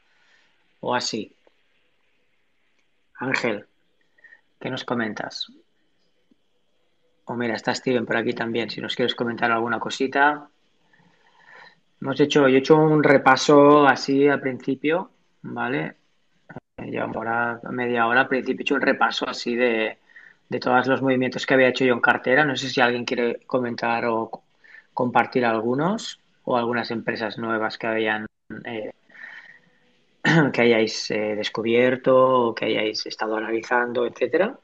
[0.80, 1.34] o así?
[3.20, 3.66] Ángel,
[4.60, 5.52] ¿qué nos comentas?
[7.26, 10.48] O mira, está Steven por aquí también, si nos quieres comentar alguna cosita.
[12.02, 15.96] Hemos hecho, yo he hecho un repaso así al principio, ¿vale?
[16.78, 19.98] Eh, Llevamos ahora media hora, al principio he hecho un repaso así de,
[20.48, 22.46] de todos los movimientos que había hecho yo en cartera.
[22.46, 24.44] No sé si alguien quiere comentar o
[24.98, 28.26] compartir algunos o algunas empresas nuevas que habían
[28.66, 28.94] eh,
[30.52, 34.58] que hayáis eh, descubierto o que hayáis estado analizando, etcétera.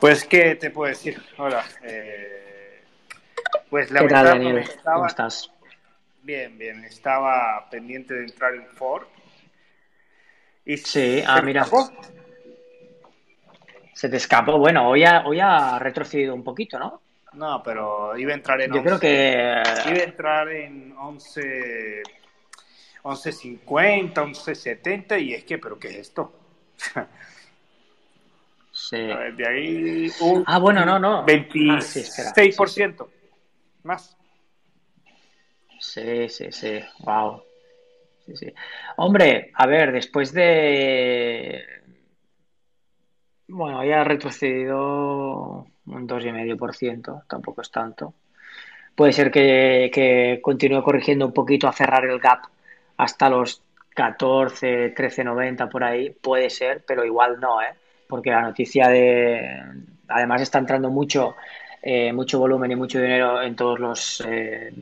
[0.00, 1.20] Pues, ¿qué te puedo decir?
[1.36, 1.62] Hola.
[1.82, 2.80] Eh,
[3.68, 4.80] pues ¿Qué tal, lamentablemente Daniel?
[4.82, 5.52] ¿Cómo estás?
[6.22, 6.84] Bien, bien.
[6.84, 9.06] Estaba pendiente de entrar en Ford.
[10.64, 11.66] Y Sí, ah, mira.
[13.92, 14.58] Se te escapó.
[14.58, 17.02] Bueno, hoy ha, hoy ha retrocedido un poquito, ¿no?
[17.34, 18.86] No, pero iba a entrar en Yo 11.
[18.86, 19.62] creo que...
[19.90, 22.02] Iba a entrar en 11...
[23.02, 26.32] 11.50, 11.70 y es que, ¿pero qué es esto?
[28.74, 29.10] Sí.
[29.10, 31.26] A ver, de ahí un Ah, bueno, no, no.
[31.26, 32.32] Ah, sí, espera.
[32.32, 33.06] 26%
[33.82, 34.16] más.
[35.78, 36.80] Sí, sí, sí.
[37.00, 37.42] Wow.
[38.24, 38.54] Sí, sí.
[38.96, 41.81] Hombre, a ver, después de...
[43.54, 48.14] Bueno, ya ha retrocedido un 2,5%, tampoco es tanto.
[48.94, 52.40] Puede ser que, que continúe corrigiendo un poquito a cerrar el gap
[52.96, 53.62] hasta los
[53.94, 56.10] 14, 13,90 por ahí.
[56.10, 57.74] Puede ser, pero igual no, ¿eh?
[58.08, 59.60] Porque la noticia de...
[60.08, 61.36] Además está entrando mucho,
[61.82, 64.22] eh, mucho volumen y mucho dinero en todos los...
[64.26, 64.72] eh,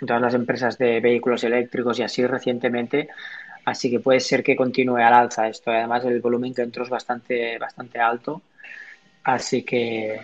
[0.00, 3.08] en todas las empresas de vehículos eléctricos y así recientemente,
[3.64, 5.70] así que puede ser que continúe al alza esto.
[5.70, 8.42] Además, el volumen que entró es bastante, bastante alto,
[9.24, 10.20] así que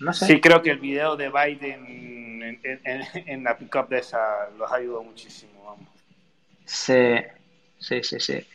[0.00, 0.26] no sé.
[0.26, 4.48] Sí, creo que el video de Biden en, en- en- en la pickup de esa
[4.58, 5.64] los ayudó muchísimo.
[5.64, 5.88] Vamos.
[6.64, 7.14] Sí,
[7.78, 8.46] sí, sí, sí.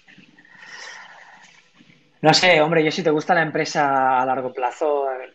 [2.21, 5.33] No sé, hombre, yo si te gusta la empresa a largo plazo, eh,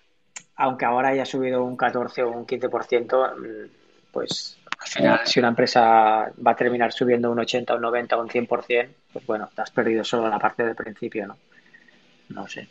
[0.56, 3.66] aunque ahora haya subido un 14 o un 15%, mm,
[4.12, 8.88] pues si una empresa va a terminar subiendo un 80, un 90 o un 100%,
[9.12, 11.38] pues bueno, te has perdido solo la parte del principio, ¿no?
[12.30, 12.68] No sé.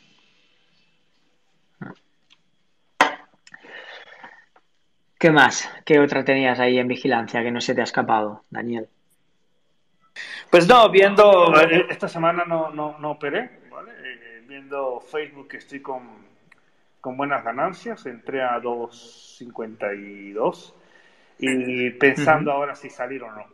[5.18, 5.70] ¿Qué más?
[5.86, 8.90] ¿Qué otra tenías ahí en vigilancia que no se te ha escapado, Daniel?
[10.50, 13.92] Pues no, viendo, eh, esta semana no, no, no operé, ¿vale?
[14.04, 16.26] Eh, viendo Facebook estoy con,
[17.00, 20.74] con buenas ganancias, entré a 2.52
[21.42, 23.46] y pensando ahora si salir o no.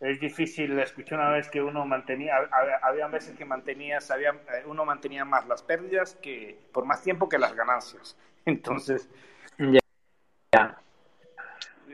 [0.00, 2.36] Es difícil, escuché una vez que uno mantenía,
[2.82, 7.28] había, veces que mantenía, sabía, eh, uno mantenía más las pérdidas que por más tiempo
[7.28, 8.16] que las ganancias.
[8.44, 9.08] Entonces,
[9.58, 9.80] Ya.
[10.52, 10.78] ya.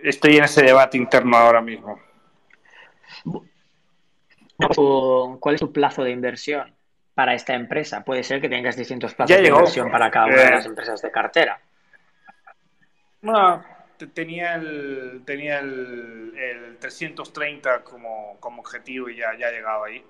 [0.02, 1.98] estoy en ese debate interno ahora mismo.
[5.40, 6.74] ¿Cuál es tu plazo de inversión
[7.14, 8.04] para esta empresa?
[8.04, 10.50] Puede ser que tengas distintos plazos de inversión para cada una de Eh.
[10.50, 11.58] las empresas de cartera.
[13.22, 13.64] No,
[14.12, 20.04] tenía el, tenía el, el 330 como, como objetivo y ya, ya he llegado ahí.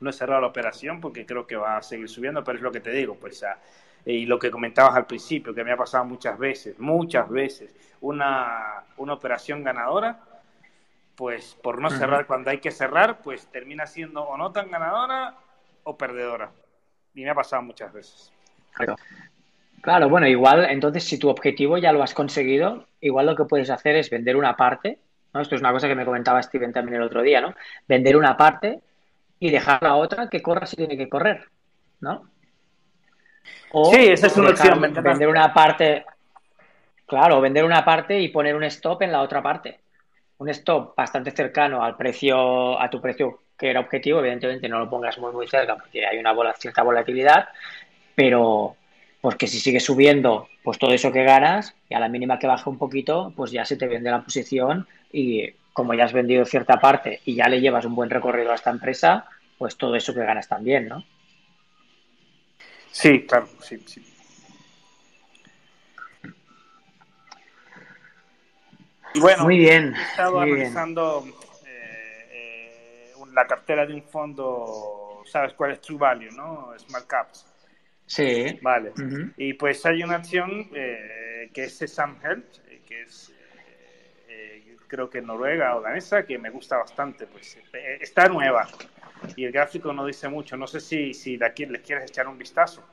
[0.00, 2.72] No he cerrado la operación porque creo que va a seguir subiendo, pero es lo
[2.72, 3.58] que te digo, pues, ah,
[4.04, 8.84] y lo que comentabas al principio, que me ha pasado muchas veces, muchas veces, una,
[8.96, 10.20] una operación ganadora,
[11.16, 15.36] pues por no cerrar cuando hay que cerrar, pues termina siendo o no tan ganadora
[15.82, 16.50] o perdedora.
[17.14, 18.32] Y me ha pasado muchas veces.
[18.72, 18.96] Claro.
[19.80, 23.70] Claro, bueno, igual, entonces si tu objetivo ya lo has conseguido, igual lo que puedes
[23.70, 24.98] hacer es vender una parte,
[25.32, 25.40] ¿no?
[25.40, 27.54] Esto es una cosa que me comentaba Steven también el otro día, ¿no?
[27.88, 28.80] Vender una parte
[29.38, 31.44] y dejar la otra que corra si tiene que correr,
[32.00, 32.28] ¿no?
[33.72, 36.04] O Sí, esa es una opción, vender- una parte,
[37.06, 39.80] claro, vender una parte y poner un stop en la otra parte.
[40.38, 44.90] Un stop bastante cercano al precio, a tu precio que era objetivo, evidentemente no lo
[44.90, 47.48] pongas muy muy cerca porque hay una cierta volatilidad,
[48.14, 48.76] pero
[49.20, 52.70] porque si sigue subiendo, pues todo eso que ganas, y a la mínima que baje
[52.70, 56.80] un poquito, pues ya se te vende la posición y como ya has vendido cierta
[56.80, 59.26] parte y ya le llevas un buen recorrido a esta empresa,
[59.58, 61.04] pues todo eso que ganas también, ¿no?
[62.90, 64.04] Sí, claro, sí, sí.
[69.12, 70.58] Y bueno, Muy bien, he estado muy bien.
[70.58, 71.24] analizando
[71.66, 76.72] eh, eh, la cartera de un fondo, ¿sabes cuál es True Value, no?
[76.78, 77.49] Smart Caps.
[78.10, 78.58] Sí.
[78.60, 78.92] Vale.
[79.36, 83.32] Y pues hay una acción eh, que es Sesam Health, eh, que es
[84.28, 87.28] eh, creo que noruega o danesa, que me gusta bastante.
[87.28, 87.56] Pues
[88.00, 88.66] está nueva
[89.36, 90.56] y el gráfico no dice mucho.
[90.56, 92.84] No sé si, si la, qui- le quieres echar un vistazo.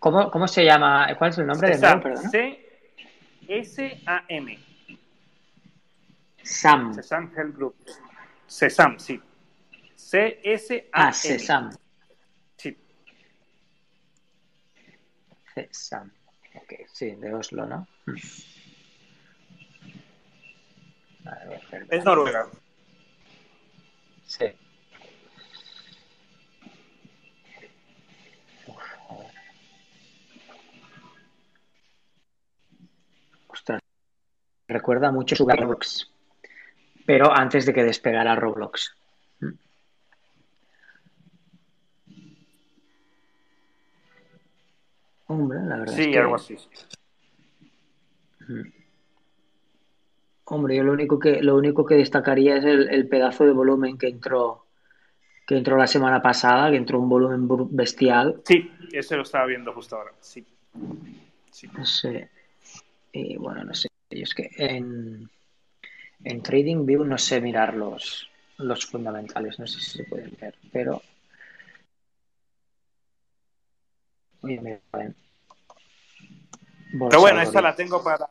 [0.00, 1.06] ¿Cómo, cómo se llama?
[1.16, 2.30] ¿Cuál es el nombre de Sesam, nuevo, perdona?
[3.46, 4.58] C-S-A-M.
[6.42, 6.92] Sam.
[6.92, 7.76] Sesam Health Group.
[8.48, 9.20] Sesam, sí.
[9.94, 10.88] C-S-A-M.
[10.92, 11.70] Ah, Sesam.
[15.56, 16.12] Sesam.
[16.54, 17.88] Ok, sí, de Oslo, ¿no?
[18.06, 18.14] Mm.
[21.24, 22.46] Vale, hacer- Es noruega.
[24.26, 24.44] Sí.
[28.66, 29.30] Uf, a ver.
[33.48, 33.80] Ostras,
[34.68, 36.10] recuerda mucho su Roblox,
[37.06, 38.94] pero antes de que despegara Roblox.
[45.26, 46.18] Hombre, la verdad Sí, es que...
[46.18, 46.56] algo así.
[50.44, 53.98] Hombre, yo lo único que, lo único que destacaría es el, el pedazo de volumen
[53.98, 54.66] que entró,
[55.44, 58.40] que entró la semana pasada, que entró un volumen bestial.
[58.44, 60.12] Sí, ese lo estaba viendo justo ahora.
[60.20, 60.46] Sí.
[61.50, 61.68] Sí.
[61.76, 62.30] No sé.
[63.12, 63.88] Y bueno, no sé.
[64.10, 65.28] Yo es que en,
[66.22, 71.02] en TradingView no sé mirar los, los fundamentales, no sé si se pueden ver, pero.
[74.46, 74.80] Oye,
[77.08, 77.60] Pero bueno, esta algoritmo.
[77.60, 78.26] la tengo para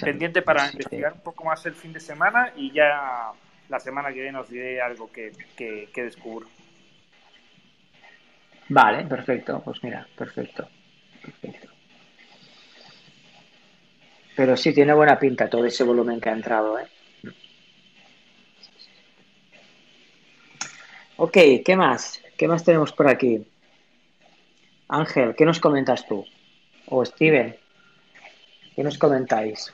[0.00, 3.32] pendiente para investigar un poco más el fin de semana y ya
[3.68, 6.48] la semana que viene os diré algo que, que, que descubro.
[8.68, 9.60] Vale, perfecto.
[9.64, 10.68] Pues mira, perfecto.
[11.22, 11.68] Perfecto.
[14.36, 16.86] Pero sí tiene buena pinta todo ese volumen que ha entrado, ¿eh?
[21.16, 22.22] Ok, ¿qué más?
[22.38, 23.46] ¿Qué más tenemos por aquí?
[24.90, 26.24] Ángel, ¿qué nos comentas tú?
[26.88, 27.56] O Steven,
[28.74, 29.72] ¿qué nos comentáis?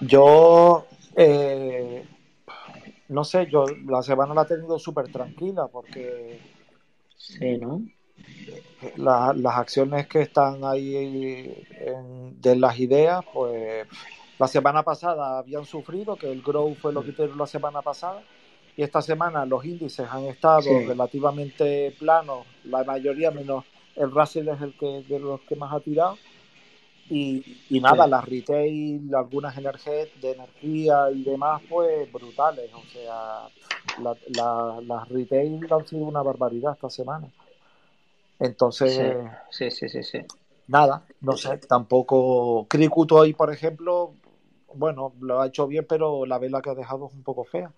[0.00, 2.04] Yo, eh,
[3.08, 6.40] no sé, yo la semana la he tenido súper tranquila porque
[7.16, 7.82] Sí, ¿no?
[8.96, 13.86] la- las acciones que están ahí en- de las ideas, pues
[14.38, 18.22] la semana pasada habían sufrido, que el Grow fue lo que hicieron la semana pasada,
[18.80, 20.86] y esta semana los índices han estado Sí.
[20.86, 23.62] relativamente planos, la mayoría menos
[23.94, 26.16] el Russell es el que de los que más ha tirado.
[27.10, 28.10] Y, y nada, Sí.
[28.10, 32.70] las retail, algunas de energía y demás, pues brutales.
[32.72, 33.50] O sea,
[34.02, 37.28] la- la- las retail han sido una barbaridad esta semana.
[38.38, 39.14] Entonces,
[39.50, 40.26] Sí, sí, sí, sí, sí.
[40.68, 42.64] nada, no sé, tampoco.
[42.66, 44.14] Cricut hoy, por ejemplo,
[44.72, 47.70] bueno, lo ha hecho bien, pero la vela que ha dejado es un poco fea.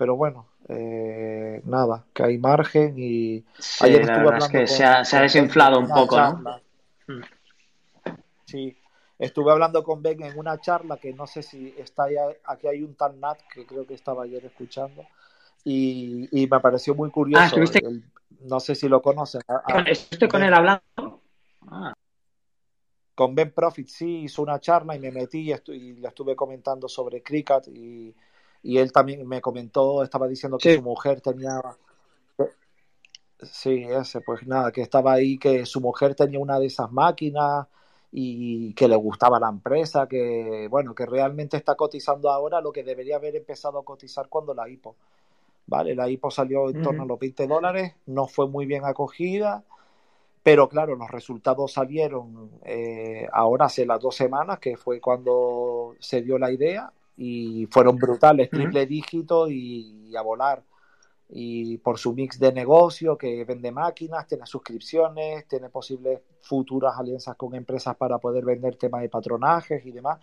[0.00, 4.66] Pero bueno, eh, nada, que hay margen y Sí, ayer estuve verdad es hablando que
[4.66, 6.32] se ha, se desinflado un poco, ¿no?
[6.32, 6.60] charla.
[8.46, 8.74] Sí,
[9.18, 12.14] estuve hablando con Ben en una charla que no sé si está ahí,
[12.46, 15.04] aquí hay un tal Nat que creo que estaba ayer escuchando
[15.64, 17.44] y, y me pareció muy Ah, curioso.
[17.44, 18.02] estuviste el-
[18.48, 19.42] no sé si lo conocen.
[19.48, 19.84] a
[20.30, 20.82] con, él hablando.
[21.70, 21.92] Ah,
[23.14, 26.34] con Ben Profit sí hizo una charla y me metí y, estu- y le estuve
[26.34, 28.14] comentando sobre Cricut y,
[28.62, 30.76] y él también me comentó, estaba diciendo que Sí.
[30.76, 31.60] su mujer tenía,
[33.42, 37.66] sí, ese, pues nada, que estaba ahí, que su mujer tenía una de esas máquinas
[38.12, 42.82] y que le gustaba la empresa, que bueno, que realmente está cotizando ahora lo que
[42.84, 44.96] debería haber empezado a cotizar cuando la IPO.
[45.66, 45.94] ¿Vale?
[45.94, 49.62] La IPO salió en torno a los 20 dólares, no fue muy bien acogida,
[50.42, 56.22] pero claro, los resultados salieron eh, ahora hace las dos semanas, que fue cuando se
[56.22, 56.92] dio la idea,
[57.22, 60.64] y fueron brutales, triple dígito y, y a volar.
[61.28, 67.36] Y por su mix de negocio, que vende máquinas, tiene suscripciones, tiene posibles futuras alianzas
[67.36, 70.18] con empresas para poder vender temas de patronajes y demás.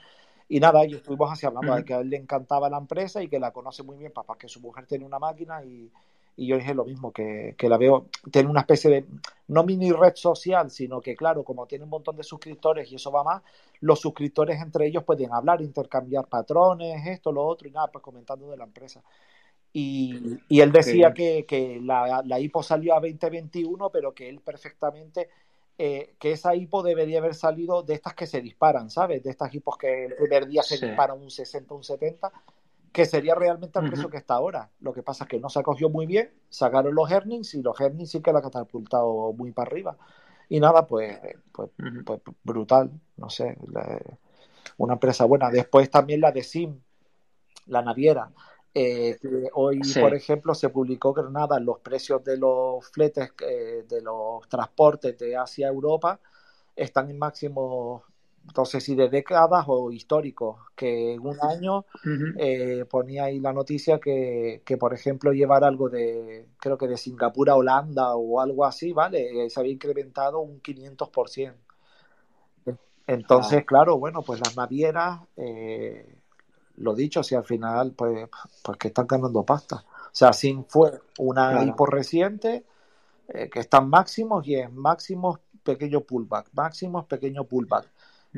[0.49, 3.27] Y nada, y estuvimos así hablando de que a él le encantaba la empresa y
[3.27, 5.91] que la conoce muy bien, papá, que su mujer tiene una máquina y,
[6.37, 9.05] y yo dije lo mismo, que, que la veo, tiene una especie de,
[9.47, 13.11] no mini red social, sino que claro, como tiene un montón de suscriptores y eso
[13.11, 13.41] va más,
[13.81, 18.49] los suscriptores entre ellos pueden hablar, intercambiar patrones, esto, lo otro, y nada, pues comentando
[18.51, 19.01] de la empresa.
[19.73, 24.39] Y, y él decía que, que la, la IPO salió a 2021, pero que él
[24.41, 25.29] perfectamente,
[25.77, 29.23] eh, que esa IPO debería haber salido de estas que se disparan, ¿sabes?
[29.23, 30.85] De estas IPOs que el primer día se Sí.
[30.87, 32.31] disparan un 60, un 70,
[32.91, 34.69] que sería realmente el precio que está ahora.
[34.79, 37.79] Lo que pasa es que no se acogió muy bien, sacaron los earnings y los
[37.79, 39.97] earnings sí que la han catapultado muy para arriba.
[40.49, 41.19] Y nada, pues,
[41.51, 42.03] pues, Ujú.
[42.05, 43.99] pues brutal, no sé, la-
[44.77, 45.49] una empresa buena.
[45.49, 46.79] Después también la de SIM,
[47.67, 48.31] la naviera.
[48.73, 49.99] Eh, que hoy, Sí.
[49.99, 55.17] por ejemplo, se publicó que nada, los precios de los fletes, eh, de los transportes
[55.17, 56.19] de Asia a Europa
[56.75, 58.03] están en máximos,
[58.55, 61.85] no sé si de décadas o históricos, que en un año
[62.35, 66.97] eh, ponía ahí la noticia que, que, por ejemplo, llevar algo de, creo que de
[66.97, 69.45] Singapur a Holanda o algo así, ¿vale?
[69.45, 71.57] Eh, se había incrementado un 500%.
[73.07, 76.17] Entonces, claro, bueno, pues las navieras, eh,
[76.77, 78.29] lo dicho, si al final, pues,
[78.63, 79.77] pues que están ganando pasta.
[79.87, 81.67] O sea, SIM fue una Claro.
[81.69, 82.65] hipo reciente
[83.29, 87.87] eh, que están máximos y es máximos pequeño pullback, máximos pequeño pullback.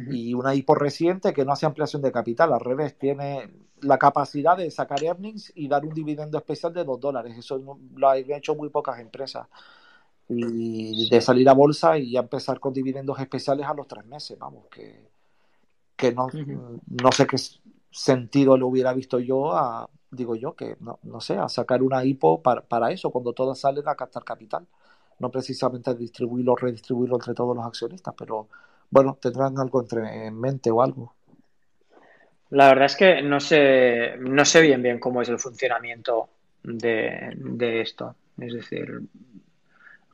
[0.05, 4.57] Y una hipo reciente que no hace ampliación de capital, al revés, tiene la capacidad
[4.57, 7.37] de sacar earnings y dar un dividendo especial de 2 dólares.
[7.37, 9.47] Eso no- lo han hecho muy pocas empresas.
[10.29, 14.37] Y de salir a bolsa y ya empezar con dividendos especiales a los tres meses,
[14.39, 15.09] vamos, que,
[15.95, 16.33] que no,
[16.87, 17.37] no sé qué
[17.91, 22.03] sentido le hubiera visto yo a, digo yo, que no, no sé, a sacar una
[22.05, 24.67] hipo para, para eso, cuando todas salen a captar capital.
[25.19, 28.49] no precisamente distribuirlo o redistribuirlo entre todos los accionistas, pero
[28.89, 31.15] bueno, tendrán algo entre, en mente o algo.
[32.51, 36.29] La verdad es que no sé, no sé bien bien cómo es el funcionamiento
[36.63, 38.15] de, de esto.
[38.39, 39.01] Es decir,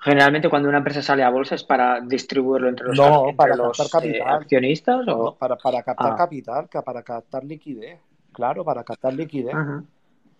[0.01, 3.55] generalmente cuando una empresa sale a bolsa es para distribuirlo entre los, No, entre para
[3.55, 6.15] los, eh, accionistas o No, para, para captar Ah.
[6.15, 7.99] capital, ca- para captar liquidez.
[8.33, 9.55] Claro, para captar liquidez.
[9.55, 9.83] O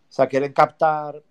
[0.10, 1.22] sea, quieren captar,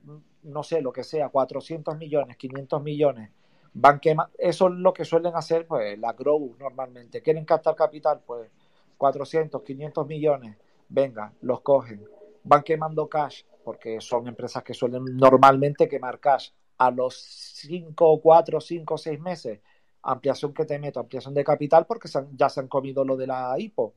[0.44, 3.30] no sé, lo que sea, 400 millones, 500 millones.
[3.74, 7.20] Van quema- Eso es lo que suelen hacer, pues, la Grow normalmente.
[7.22, 8.50] Quieren captar capital, pues,
[8.96, 10.56] 400, 500 millones.
[10.88, 12.04] Venga, los cogen.
[12.44, 16.50] Van quemando cash, porque son empresas que suelen normalmente quemar cash.
[16.78, 19.60] A los 5, 4, 5, 6 meses,
[20.02, 23.16] ampliación que te meto, ampliación de capital, porque se han- ya se han comido lo
[23.16, 23.92] de la IPO.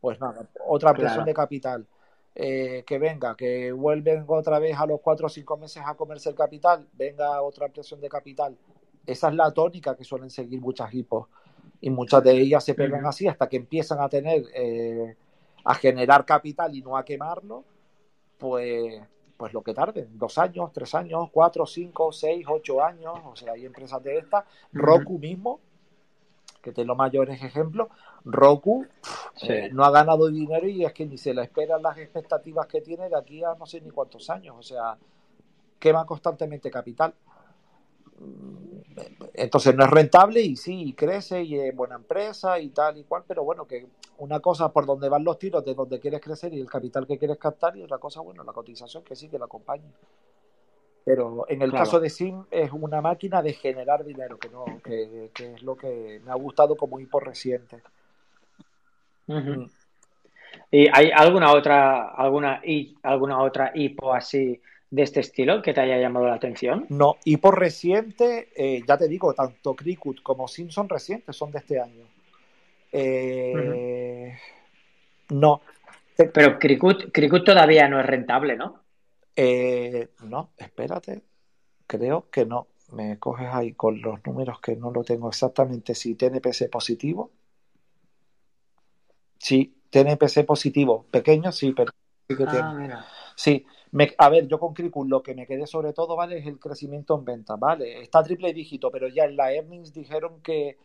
[0.00, 1.26] Pues nada, otra ampliación Claro.
[1.26, 1.86] de capital.
[2.34, 6.28] Eh, que venga, que vuelven otra vez a los 4 o 5 meses a comerse
[6.28, 8.58] el capital, venga otra ampliación de capital.
[9.06, 11.28] Esa es la tónica que suelen seguir muchas hipos.
[11.80, 15.16] Y muchas de ellas se pegan así hasta que empiezan a tener, eh,
[15.64, 17.64] a generar capital y no a quemarlo,
[18.38, 19.00] pues,
[19.36, 23.52] pues lo que tarden, dos años, tres años, cuatro, cinco, seis, ocho años, o sea,
[23.52, 24.44] hay empresas de estas.
[24.72, 25.60] Roku mismo,
[26.62, 27.88] que te lo mayores ejemplos,
[28.24, 28.86] Roku
[29.36, 29.52] Sí.
[29.52, 32.80] eh, no ha ganado dinero y es que ni se le esperan las expectativas que
[32.80, 34.96] tiene de aquí a no sé ni cuántos años, o sea,
[35.78, 37.12] quema constantemente capital.
[39.34, 43.24] Entonces no es rentable y sí, crece y es buena empresa y tal y cual,
[43.26, 43.86] pero bueno, que
[44.18, 47.18] una cosa por donde van los tiros, de donde quieres crecer y el capital que
[47.18, 49.92] quieres captar y otra cosa, bueno, la cotización que sí, que la acompañe.
[51.04, 51.84] Pero en el Claro.
[51.84, 55.76] caso de Sim es una máquina de generar dinero, que no, que, que es lo
[55.76, 57.82] que me ha gustado como hipo reciente.
[59.26, 59.66] Mm.
[60.70, 64.60] ¿Y hay alguna otra, alguna, y, alguna otra IPO así
[64.90, 66.86] de este estilo que te haya llamado la atención?
[66.88, 71.58] No, y por reciente, eh, ya te digo, tanto Cricut como Simpson recientes son de
[71.58, 72.04] este año.
[72.92, 74.36] Eh,
[75.30, 75.60] No,
[76.32, 78.80] Pero Cricut, Cricut todavía no es rentable, ¿no?
[79.36, 81.22] eh, no, espérate,
[81.86, 82.68] creo que no.
[82.92, 85.94] Me coges ahí con los números que no lo tengo exactamente.
[85.94, 87.32] Si tiene PC positivo,
[89.38, 91.90] sí, tiene PC positivo, pequeño, sí, pero
[92.28, 92.60] sí que tiene.
[92.62, 93.06] Ah, mira.
[93.34, 93.66] Sí,
[93.96, 96.38] me- a ver, yo con Cricut lo que me quedé sobre todo, ¿vale?
[96.38, 98.02] Es el crecimiento en venta, ¿vale?
[98.02, 100.76] Está triple dígito, pero ya en la earnings dijeron que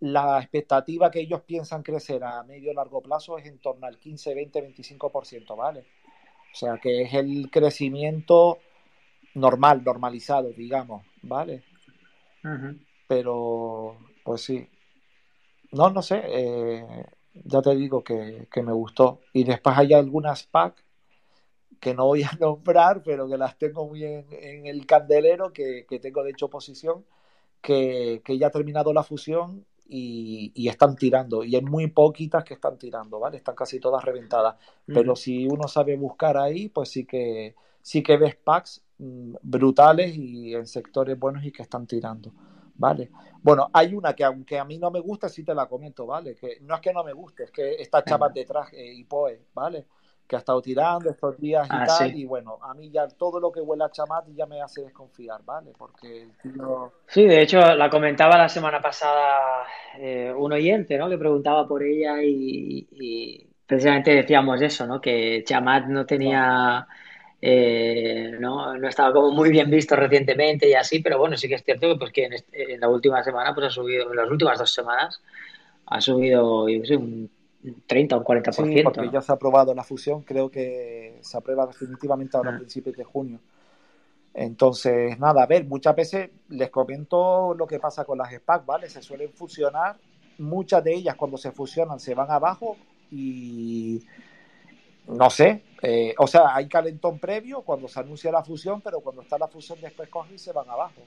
[0.00, 4.34] la expectativa que ellos piensan crecer a medio largo plazo es en torno al 15,
[4.34, 5.80] 20, 25%, ¿vale?
[6.52, 8.58] O sea, que es el crecimiento
[9.34, 11.62] normal, normalizado, digamos, ¿vale?
[13.06, 14.66] Pero, pues sí.
[15.72, 17.04] No, no sé, eh,
[17.44, 19.20] ya te digo que, que me gustó.
[19.32, 20.82] Y después hay algunas pack
[21.80, 25.86] que no voy a nombrar, pero que las tengo muy en, en el candelero, que,
[25.88, 27.04] que tengo de hecho posición,
[27.60, 31.44] que, que ya ha terminado la fusión y, y están tirando.
[31.44, 33.36] Y hay muy poquitas que están tirando, ¿vale?
[33.38, 34.56] Están casi todas reventadas.
[34.90, 40.14] Pero si uno sabe buscar ahí, pues sí que, sí que ves packs mm, brutales
[40.16, 42.32] y en sectores buenos y que están tirando,
[42.74, 43.10] ¿vale?
[43.42, 46.34] Bueno, hay una que aunque a mí no me gusta, sí te la comento, ¿vale?
[46.36, 48.34] Que no es que no me guste, es que esta chava Venga.
[48.34, 49.86] de traje y Poe, ¿vale?
[50.30, 52.20] Que ha estado tirando estos días y Ah, tal, sí.
[52.20, 55.42] y bueno, a mí ya todo lo que huele a chamat ya me hace desconfiar,
[55.44, 55.72] ¿vale?
[55.76, 56.92] Porque el tío...
[57.08, 59.64] Sí, de hecho, la comentaba la semana pasada
[59.98, 61.08] eh, un oyente, ¿no?
[61.08, 65.00] Le preguntaba por ella y, y precisamente decíamos eso, ¿no?
[65.00, 66.86] Que Chamat no tenía,
[67.42, 68.76] eh, ¿no?
[68.78, 71.88] No estaba como muy bien visto recientemente y así, pero bueno, sí que es cierto
[71.88, 74.60] que, pues, que en, este- en la última semana, pues ha subido, en las últimas
[74.60, 75.20] dos semanas,
[75.86, 77.28] ha subido, yo sé, un
[77.86, 79.12] 30 o un 40%, Sí, porque ¿no?
[79.12, 82.58] ya se ha aprobado la fusión, creo que se aprueba definitivamente ahora a Ah.
[82.58, 83.38] principios de junio.
[84.32, 88.88] Entonces, nada, a ver, muchas veces les comento lo que pasa con las SPAC, ¿vale?
[88.88, 89.96] Se suelen fusionar,
[90.38, 92.76] muchas de ellas cuando se fusionan se van abajo
[93.10, 94.00] y
[95.08, 99.22] no sé, eh, o sea, hay calentón previo cuando se anuncia la fusión, pero cuando
[99.22, 101.02] está la fusión después cogen y se van abajo.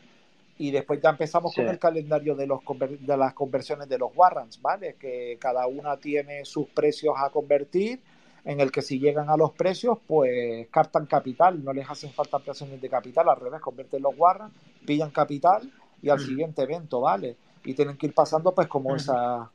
[0.57, 1.61] Y después ya empezamos Sí.
[1.61, 2.59] con el calendario de, los,
[2.99, 4.95] de las conversiones de los warrants, ¿vale?
[4.95, 8.01] Que cada una tiene sus precios a convertir,
[8.45, 12.37] en el que si llegan a los precios, pues captan capital, no les hacen falta
[12.37, 16.27] ampliaciones de capital, al revés, convierten los warrants, pillan capital y al Ujú.
[16.27, 17.35] siguiente evento, ¿vale?
[17.65, 18.97] Y tienen que ir pasando pues como Ujú.
[18.97, 19.49] esa,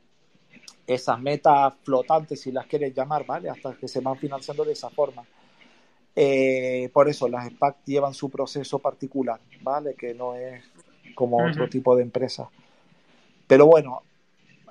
[0.86, 3.50] esas metas flotantes, si las quieres llamar, ¿vale?
[3.50, 5.24] Hasta que se van financiando de esa forma.
[6.16, 9.94] Eh, por eso las SPAC llevan su proceso particular, ¿vale?
[9.94, 10.64] Que no es
[11.18, 12.48] como otro tipo de empresa.
[13.48, 14.02] Pero bueno,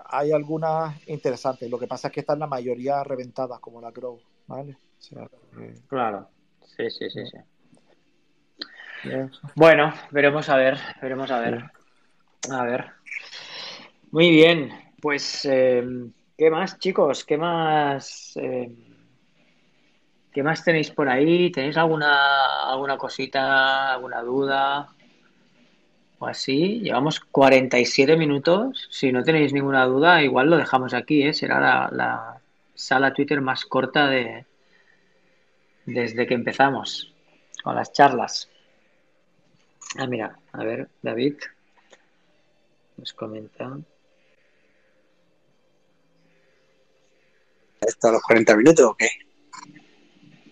[0.05, 1.69] hay algunas interesantes.
[1.69, 4.17] Lo que pasa es que están la mayoría reventadas, como la Grow,
[4.47, 4.77] ¿vale?
[4.97, 6.29] O sea, que- Claro.
[6.65, 7.37] Sí, sí, sí, sí.
[9.55, 11.65] Bueno, veremos a ver, veremos a ver.
[12.49, 12.91] A ver.
[14.11, 14.71] Muy bien.
[15.01, 15.85] Pues, eh,
[16.37, 17.25] ¿qué más, chicos?
[17.25, 18.37] ¿Qué más?
[18.37, 18.71] eh,
[20.31, 21.51] ¿qué más tenéis por ahí?
[21.51, 24.93] ¿Tenéis alguna, alguna cosita, alguna duda?
[26.19, 26.79] O así.
[26.79, 28.87] Llevamos 47 minutos.
[28.91, 31.33] Si no tenéis ninguna duda, igual lo dejamos aquí, ¿eh?
[31.33, 32.41] Será la, la
[32.75, 34.45] sala Twitter más corta de
[35.85, 37.13] desde que empezamos
[37.63, 38.49] con las charlas.
[39.97, 41.35] Ah, mira, a ver, David
[42.97, 43.77] nos comenta.
[47.81, 49.26] ¿Esto a los 40 minutos o qué?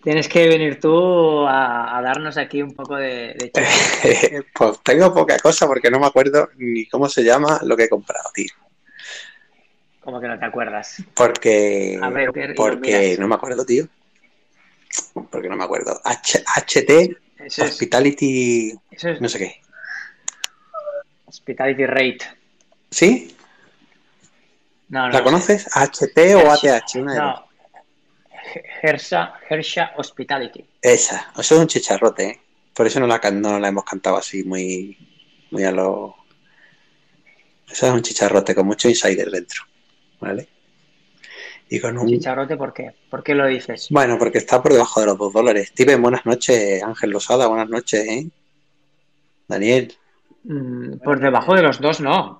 [0.06, 3.52] Tienes que venir tú a, a darnos aquí un poco de,
[4.54, 7.90] pues tengo poca cosa porque no me acuerdo ni cómo se llama lo que he
[7.90, 8.52] comprado, tío.
[10.02, 11.04] Como que no te acuerdas.
[11.16, 13.88] Porque, A ver, porque no me acuerdo, tío.
[15.32, 16.00] Porque no me acuerdo.
[16.04, 19.62] H- HT Eso es, Hospitality, eso es no sé qué.
[21.26, 22.20] Hospitality Rate.
[22.92, 23.36] ¿Sí?
[24.90, 25.68] No, no ¿La conoces?
[25.76, 26.52] ¿HT o.
[26.52, 26.96] ATH?
[27.00, 27.20] Una sé.
[27.20, 27.55] No.
[28.82, 30.66] Hersha, Hersha Hospitality.
[30.82, 32.42] Esa, eso es un chicharrote, ¿eh?
[32.74, 34.98] Por eso no la, no la hemos cantado así muy,
[35.52, 36.16] muy a lo...
[37.70, 39.64] Eso es un chicharrote con mucho insider dentro,
[40.20, 40.48] ¿vale?
[41.70, 42.08] Y con un...
[42.08, 42.94] Chicharrote, ¿por qué?
[43.10, 43.88] ¿Por qué lo dices?
[43.90, 45.70] Bueno, porque está por debajo de los dos dólares.
[45.70, 46.84] Steven, buenas noches.
[46.84, 48.28] Ángel Losada, buenas noches, ¿eh?
[49.48, 49.96] Daniel,
[50.48, 52.40] Mm, por debajo de los dos, no.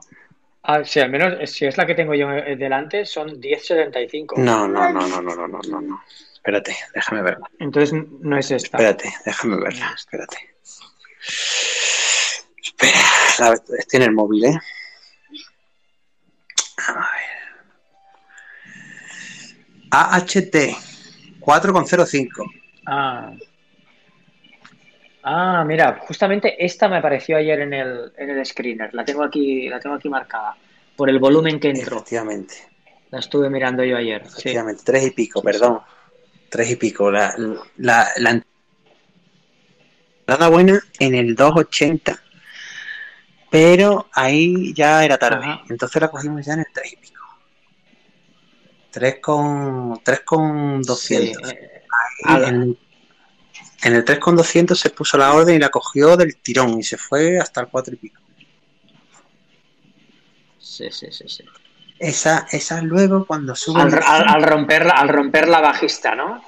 [0.68, 4.38] Ah, sí, al menos eh, si es la que tengo yo eh, delante, son 10.75.
[4.38, 6.04] no, no, no, no, no, no, no, no, no.
[6.34, 7.50] Espérate, déjame verla.
[7.60, 8.78] Entonces no es esta.
[8.78, 10.38] Espérate, déjame verla, espérate.
[12.64, 13.00] Espera,
[13.40, 14.60] la- estoy en el móvil, ¿eh?
[16.88, 17.06] A ver.
[19.92, 20.76] AHT
[21.40, 22.52] 4,05.
[22.88, 23.32] Ah.
[25.28, 28.94] Ah, mira, justamente esta me apareció ayer en el, en el screener.
[28.94, 30.56] La tengo aquí, la tengo aquí marcada.
[30.96, 31.98] Por el volumen que entró.
[31.98, 32.56] Efectivamente,
[33.10, 34.22] La estuve mirando yo ayer.
[34.28, 34.34] Sí.
[34.40, 34.84] efectivamente.
[34.86, 35.80] Tres y pico, perdón.
[36.50, 37.10] Tres y pico.
[37.10, 37.34] La,
[37.78, 38.42] la, la
[40.28, 42.20] entrada buena en el 2,80.
[43.50, 45.46] Pero ahí ya era tarde.
[45.46, 45.64] Ajá.
[45.70, 47.22] Entonces la cogimos ya en el 3 y pico.
[48.92, 51.50] 3 con, 3 con 200.
[51.50, 51.82] Sí, eh,
[52.26, 52.78] al- en,
[53.86, 56.84] en el 3 con 200 se puso la orden y la cogió del tirón y
[56.84, 58.22] se fue hasta el 4 y pico.
[60.60, 61.44] sí, sí, sí, sí.
[62.00, 63.82] Esa, esa luego cuando sube.
[63.82, 66.44] Al, al- al romper, al romper la bajista, ¿no?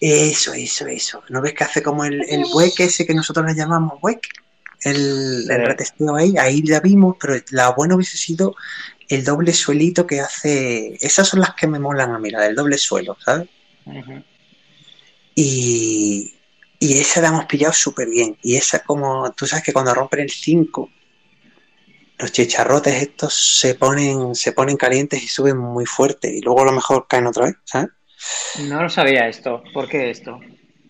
[0.00, 1.22] Eso, eso, eso.
[1.28, 4.28] ¿No ves que hace como el, el hueque ese que nosotros le llamamos hueque?
[4.82, 5.52] El, Sí.
[5.52, 8.54] el retesteo ahí, ahí la vimos, pero la buena hubiese sido
[9.08, 10.96] el doble suelito que hace.
[11.00, 13.48] Esas son las que me molan a mí, la del doble suelo, ¿sabes?
[15.34, 16.34] Y,
[16.78, 18.36] y esa la hemos pillado súper bien.
[18.42, 20.90] Y esa como, tú sabes que cuando rompen el 5,
[22.18, 26.32] los chicharrotes estos se ponen, se ponen calientes y suben muy fuerte.
[26.34, 27.90] Y luego a lo mejor caen otra vez, ¿sabes?
[28.68, 29.62] No lo sabía esto.
[29.72, 30.38] ¿Por qué esto?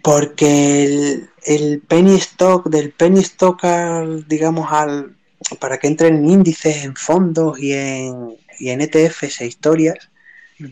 [0.02, 5.16] Porque el, el penny stock, del penny stock al, digamos, al,
[5.58, 10.10] para que entren en índices, en fondos y en, y en ETFs e historias,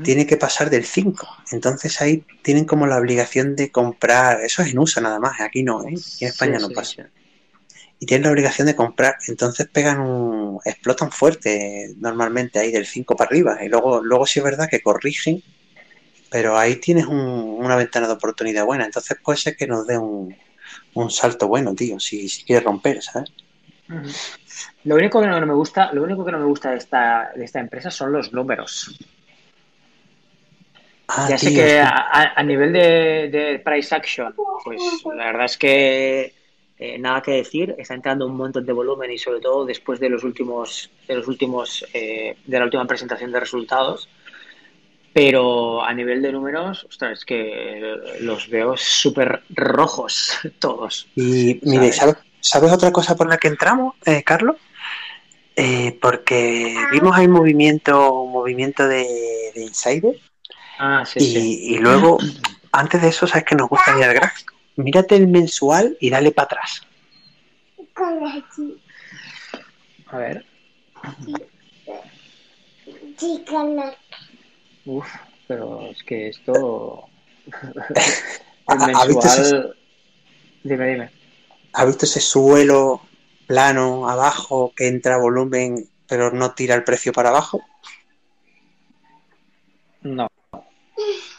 [0.02, 1.28] Tiene que pasar del 5.
[1.52, 5.62] Entonces ahí tienen como la obligación de comprar, eso es en USA nada más, aquí
[5.62, 5.94] no, ¿eh?
[5.94, 7.10] Aquí en España Sí, no sí, pasa.
[7.98, 13.16] Y tienen la obligación de comprar, entonces pegan un, explotan fuerte normalmente ahí del 5
[13.16, 13.58] para arriba.
[13.64, 15.42] Y luego, luego sí es verdad que corrigen,
[16.30, 17.18] pero ahí tienes un-
[17.64, 18.86] una ventana de oportunidad buena.
[18.86, 20.36] Entonces puede ser que nos dé un,
[20.94, 23.32] un salto bueno, tío, si, si quieres romper, ¿sabes?
[24.84, 27.44] Lo único que no me gusta, lo único que no me gusta de esta, de
[27.44, 28.96] esta empresa son los números.
[31.08, 34.34] Ah, Ya sé que a, nivel de, de price action,
[34.64, 34.80] pues
[35.14, 36.32] la verdad es que
[36.78, 40.10] eh, nada que decir, está entrando un montón de volumen y sobre todo después de
[40.10, 44.08] los últimos, de los últimos, eh, de la última presentación de resultados.
[45.14, 51.08] Pero a nivel de números, ostras, es que los veo súper rojos todos.
[51.14, 52.16] Y mire, ¿sabes?
[52.16, 54.56] ¿sabes, ¿sabes otra cosa por la que entramos, eh, Carlos?
[55.54, 59.06] Eh, porque vimos ahí movimiento, movimiento de,
[59.54, 60.16] de insider
[60.78, 61.58] Ah, sí, y, sí.
[61.74, 62.18] y luego,
[62.72, 64.54] antes de eso, sabes que nos gusta mirar gráfico.
[64.76, 66.82] Mírate el mensual y dale para atrás.
[70.08, 70.44] A ver.
[74.84, 75.08] Uf,
[75.48, 77.08] pero es que esto.
[78.68, 79.76] El ¿Ha- ha mensual.
[80.64, 81.10] Dime, dime.
[81.72, 83.00] ¿Has visto ese suelo
[83.46, 87.62] plano abajo que entra volumen pero no tira el precio para abajo?
[90.02, 90.28] No.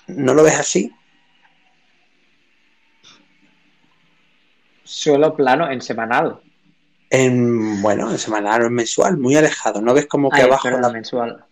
[0.08, 0.94] ¿No lo ves así?
[4.84, 6.40] Suelo plano en semanal.
[7.10, 9.82] En, bueno, en semanal o en mensual, muy alejado.
[9.82, 11.46] ¿No ves como que Ay, abajo la, mensual.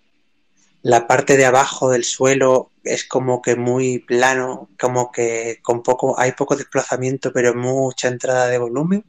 [0.83, 6.19] la parte de abajo del suelo es como que muy plano, como que con poco,
[6.19, 9.03] hay poco desplazamiento, pero mucha entrada de volumen?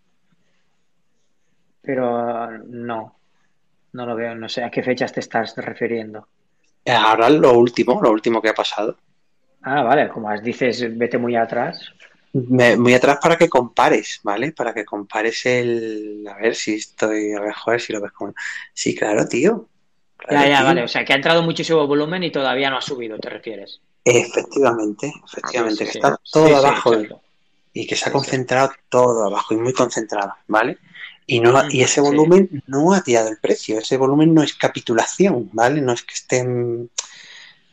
[1.83, 3.17] Pero no,
[3.93, 4.35] no lo veo.
[4.35, 6.27] No sé a qué fechas te estás refiriendo.
[6.87, 8.97] Ahora lo último, lo último que ha pasado.
[9.73, 11.93] Ah, vale, como dices, vete muy atrás.
[12.33, 14.53] Me- muy atrás para que compares, ¿vale?
[14.53, 16.27] Para que compares el...
[16.29, 17.33] A ver si estoy...
[17.33, 18.35] A ver, joder, si lo ves como...
[18.75, 19.69] Sí, claro, tío.
[20.19, 20.67] Claro, Ya, ya, tío.
[20.69, 20.83] vale.
[20.85, 23.81] O sea, que ha entrado muchísimo volumen y todavía no ha subido, ¿te refieres?
[24.05, 27.21] Efectivamente, efectivamente, Sí, que está sí, todo abajo exacto.
[27.79, 30.79] Y que se ha concentrado todo abajo y muy concentrado, ¿vale?
[31.27, 32.01] Y, no, y ese Sí.
[32.01, 35.83] volumen no ha tirado el precio, ese volumen no es capitulación, ¿vale?
[35.83, 36.91] No es que estén,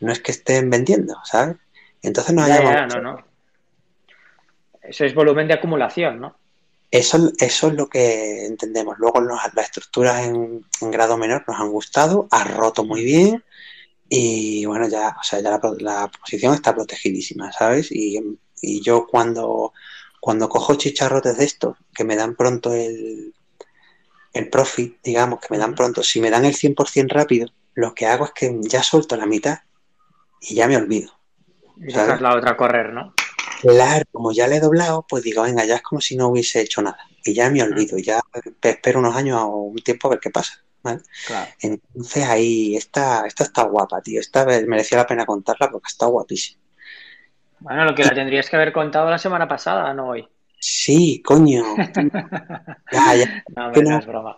[0.01, 1.55] no es que estén vendiendo, ¿sabes?
[2.01, 3.25] Entonces nos ha llamado no, no.
[4.81, 6.35] Eso es volumen de acumulación, ¿no?
[6.91, 8.97] Eso, eso es lo que entendemos.
[8.99, 13.41] Luego las estructuras en, en grado menor nos han gustado, ha roto muy bien
[14.09, 17.91] y bueno, ya, o sea, ya la, posición está protegidísima, ¿sabes?
[17.91, 18.19] Y,
[18.61, 19.73] y yo cuando,
[20.19, 23.33] cuando cojo chicharrotes de estos, que me dan pronto el,
[24.33, 28.05] el profit, digamos, que me dan pronto, si me dan el 100% rápido, lo que
[28.07, 29.59] hago es que ya suelto la mitad
[30.41, 31.11] y ya me olvido.
[31.77, 33.13] Y dejas la otra correr, ¿no?
[33.61, 36.61] Claro, como ya le he doblado, pues digo, venga, ya es como si no hubiese
[36.61, 36.99] hecho nada.
[37.23, 38.19] Y ya me olvido, ya
[38.61, 40.61] espero unos años o un tiempo a ver qué pasa.
[40.83, 41.01] ¿Vale?
[41.25, 41.51] Claro.
[41.59, 44.19] Entonces ahí, esta, esta está guapa, tío.
[44.19, 46.61] Esta merecía la pena contarla porque está guapísima.
[47.59, 50.27] Bueno, lo que la tendrías que haber contado la semana pasada, no hoy.
[50.59, 51.63] Sí, coño.
[52.91, 53.43] Ya, ya.
[53.55, 54.37] No, hombre, no es broma.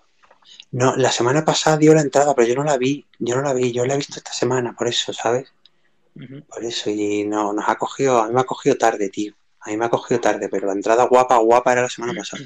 [0.72, 3.06] No, la semana pasada dio la entrada, pero yo no la vi.
[3.20, 5.54] Yo no la vi, yo la he visto esta semana, por eso, ¿sabes?
[6.48, 9.34] Por eso, y no, nos ha cogido, a mí me ha cogido tarde, tío.
[9.60, 12.44] A mí me ha cogido tarde, pero la entrada guapa, guapa era la semana pasada.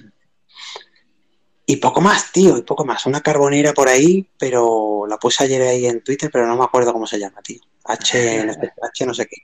[1.72, 3.06] Y poco más, tío, y poco más.
[3.06, 6.92] Una carbonera por ahí, pero la puse ayer ahí en Twitter, pero no me acuerdo
[6.92, 7.60] cómo se llama, tío.
[7.84, 8.40] H,
[8.82, 9.36] H no sé qué.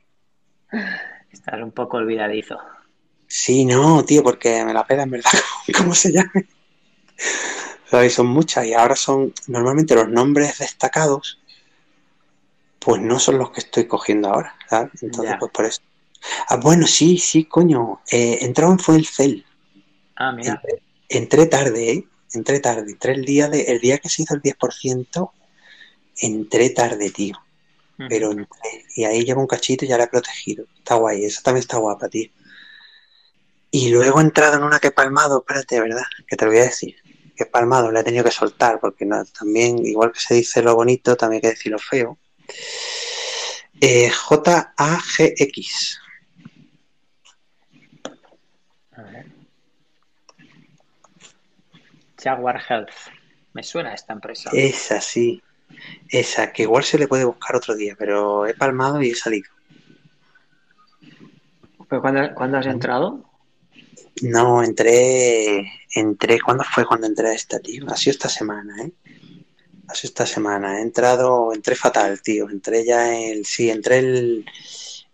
[1.32, 2.58] Estás un poco olvidadizo.
[3.28, 5.30] Sí, no, tío, porque me la pela en verdad
[5.78, 6.32] cómo se llama.
[7.92, 8.16] ¿Sabes?
[8.16, 11.40] Son muchas y ahora son, normalmente los nombres destacados,
[12.80, 15.04] pues no son los que estoy cogiendo ahora, ¿sabes?
[15.04, 15.38] Entonces, Ya.
[15.38, 15.82] pues por eso.
[16.50, 18.02] Ah, bueno, sí, sí, coño.
[18.10, 19.46] Eh, entraba en fue el cel.
[20.16, 20.54] Ah, mira.
[20.54, 22.06] Entré, entré tarde, ¿eh?
[22.36, 22.92] Entré tarde.
[22.92, 25.32] Entré el día, de, el día que se hizo el 10%,
[26.18, 27.38] entré tarde, tío.
[28.10, 28.86] Pero entré.
[28.96, 30.66] Y ahí llevo un cachito y ya la he protegido.
[30.78, 32.30] Está guay, esa también está guapa, tío.
[33.72, 36.04] Y luego he entrado en una que he palmado, espérate, ¿verdad?
[36.28, 36.96] Que te lo voy a decir.
[37.36, 40.62] Que he palmado, la he tenido que soltar, porque no, también, igual que se dice
[40.62, 42.18] lo bonito, también hay que decir lo feo.
[43.82, 46.00] Eh, JAGX.
[48.94, 49.26] A ver.
[52.26, 52.90] Jaguar Health.
[53.54, 54.50] Me suena esta empresa.
[54.52, 55.42] Esa sí.
[56.10, 59.50] Esa, que igual se le puede buscar otro día, pero he palmado y he salido.
[61.88, 63.24] ¿Pero cuándo, cuándo has entrado?
[64.24, 67.86] No, entré, entré, ¿cuándo fue cuando entré a esta, tío?
[67.90, 68.92] Ha sido esta semana, ¿eh?
[69.88, 70.80] Ha sido esta semana.
[70.80, 72.50] He entrado, entré fatal, tío.
[72.50, 74.46] Entré ya el, sí, entré el,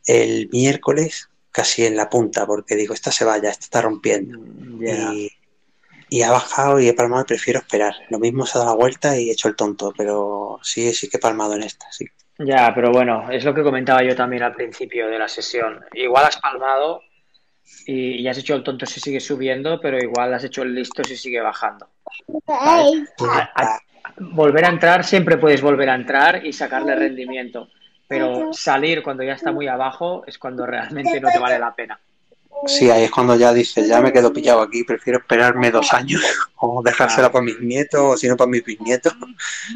[0.05, 4.39] el miércoles casi en la punta, porque digo, esta se vaya, esta está rompiendo.
[4.79, 5.29] Y,
[6.11, 7.95] y ha bajado y he palmado y prefiero esperar.
[8.09, 11.09] Lo mismo se ha dado la vuelta y he hecho el tonto, pero sí, sí
[11.09, 12.05] que he palmado en esta, sí.
[12.37, 15.79] Ya, pero bueno, es lo que comentaba yo también al principio de la sesión.
[15.93, 17.01] Igual has palmado
[17.85, 21.01] y, y has hecho el tonto si sigue subiendo, pero igual has hecho el listo
[21.05, 21.87] si sigue bajando.
[22.45, 23.03] ¿sabes?
[23.31, 23.79] A- a-
[24.19, 27.69] volver a entrar, siempre puedes volver a entrar y sacarle rendimiento,
[28.07, 31.97] pero salir cuando ya está muy abajo es cuando realmente no te vale la pena.
[32.67, 36.21] Sí, ahí es cuando ya dices, ya me quedo pillado aquí, prefiero esperarme dos años
[36.57, 39.13] o dejársela para mis nietos o si no para mis bisnietos.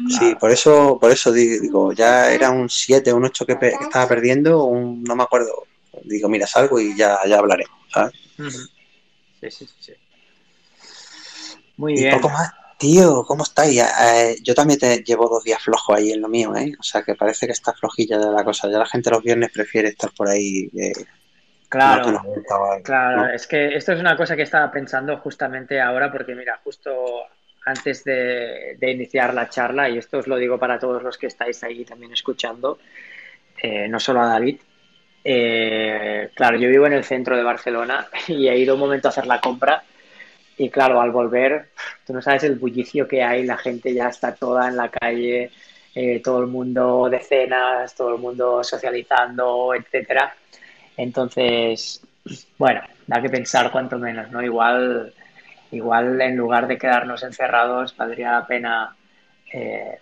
[0.08, 4.06] Sí, por eso, por eso di- digo, ya era un 7, un 8 que, estaba
[4.06, 5.64] perdiendo, un, no me acuerdo.
[6.04, 8.12] Digo, mira, salgo y ya, ya hablaremos, ¿sabes?
[9.40, 9.92] Sí, sí, sí, sí.
[11.76, 12.14] Muy Y bien.
[12.16, 13.82] poco más, tío, ¿cómo estáis?
[13.82, 16.72] Eh, yo también te llevo dos días flojo ahí en lo mío, ¿eh?
[16.78, 18.70] O sea, que parece que está flojilla ya la cosa.
[18.70, 20.70] Ya la gente los viernes prefiere estar por ahí.
[20.78, 20.92] eh,
[21.68, 22.22] Claro.
[22.84, 23.28] Claro, ¿no?
[23.28, 27.24] es que esto es una cosa que estaba pensando justamente ahora, porque mira, justo
[27.64, 31.26] antes de, de iniciar la charla, y esto os lo digo para todos los que
[31.26, 32.78] estáis ahí también escuchando,
[33.62, 34.60] eh, no solo a David,
[35.24, 39.10] eh, claro, yo vivo en el centro de Barcelona y he ido un momento a
[39.10, 39.82] hacer la compra
[40.56, 41.70] y claro, al volver,
[42.06, 45.50] tú no sabes el bullicio que hay, la gente ya está toda en la calle,
[45.94, 50.34] eh, todo el mundo de cenas, todo el mundo socializando, etcétera.
[50.96, 52.00] Entonces,
[52.58, 54.42] bueno, da que pensar cuanto menos, ¿no?
[54.42, 55.12] Igual
[55.70, 58.96] igual en lugar de quedarnos encerrados, valdría la pena
[59.52, 59.98] eh,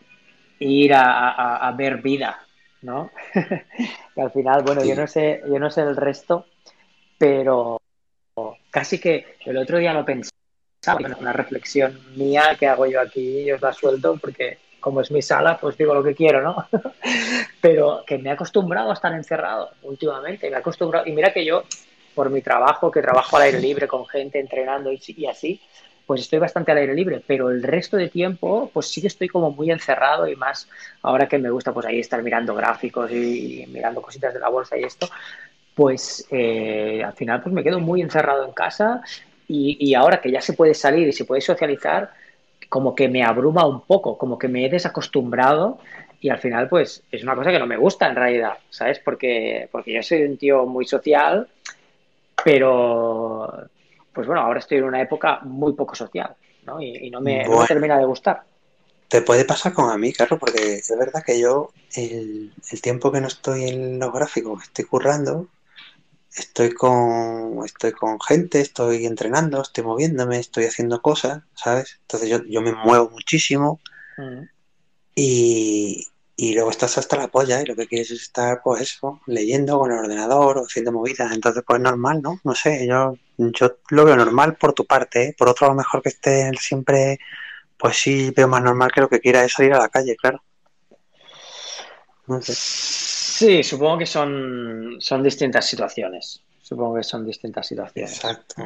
[0.59, 2.39] ir a, a, a, ver vida,
[2.83, 3.11] ¿no?
[4.17, 4.89] y al final, bueno, sí.
[4.89, 6.47] yo no sé, yo no sé el resto,
[7.19, 7.81] pero
[8.71, 10.33] casi que el otro día lo pensaba,
[11.19, 15.22] una reflexión mía que hago yo aquí y os la suelto porque como es mi
[15.22, 16.66] sala, pues digo lo que quiero, ¿no?
[17.62, 21.43] pero que me he acostumbrado a estar encerrado últimamente, me he acostumbrado, y mira que
[21.43, 21.64] yo,
[22.14, 25.59] por mi trabajo, que trabajo al aire libre con gente entrenando y, y así,
[26.07, 29.26] pues estoy bastante al aire libre, pero el resto de tiempo, pues sí que estoy
[29.26, 30.68] como muy encerrado y más
[31.01, 34.51] ahora que me gusta pues ahí estar mirando gráficos y, y mirando cositas de la
[34.51, 35.09] bolsa y esto,
[35.74, 39.01] pues eh, al final pues me quedo muy encerrado en casa
[39.49, 42.12] y, y, ahora que ya se puede salir y se puede socializar,
[42.75, 45.79] como que me abruma un poco, como que me he desacostumbrado
[46.20, 48.99] y al final pues es una cosa que no me gusta en realidad, ¿sabes?
[48.99, 51.47] Porque, porque yo soy un tío muy social,
[52.45, 53.49] pero
[54.12, 56.35] pues bueno, ahora estoy en una época muy poco social,
[56.66, 56.83] ¿no?
[56.83, 58.43] Y, y no, me, bueno, no, me, termina de gustar.
[59.07, 63.12] Te puede pasar con a mí, claro, porque es verdad que yo el, el tiempo
[63.12, 65.47] que no estoy en los gráficos, estoy currando,
[66.37, 71.99] estoy con estoy con gente, estoy entrenando, estoy moviéndome, estoy haciendo cosas, ¿sabes?
[72.03, 73.80] Entonces yo, yo me muevo muchísimo
[74.18, 74.43] mm.
[75.14, 76.07] y,
[76.37, 79.78] y luego estás hasta la polla y lo que quieres es estar, pues eso, leyendo
[79.78, 81.32] con el ordenador o haciendo movidas.
[81.32, 82.41] Entonces, pues normal, ¿no?
[82.43, 85.35] No sé, yo, yo lo veo normal por tu parte, ¿eh?
[85.39, 87.20] Por otro, a lo mejor que esté siempre,
[87.78, 90.43] pues sí, veo más normal que lo que quiera es salir a la calle, claro.
[92.26, 93.24] No sé.
[93.37, 96.41] Sí, supongo que son, son distintas situaciones.
[96.62, 98.14] Supongo que son distintas situaciones.
[98.14, 98.64] Exacto.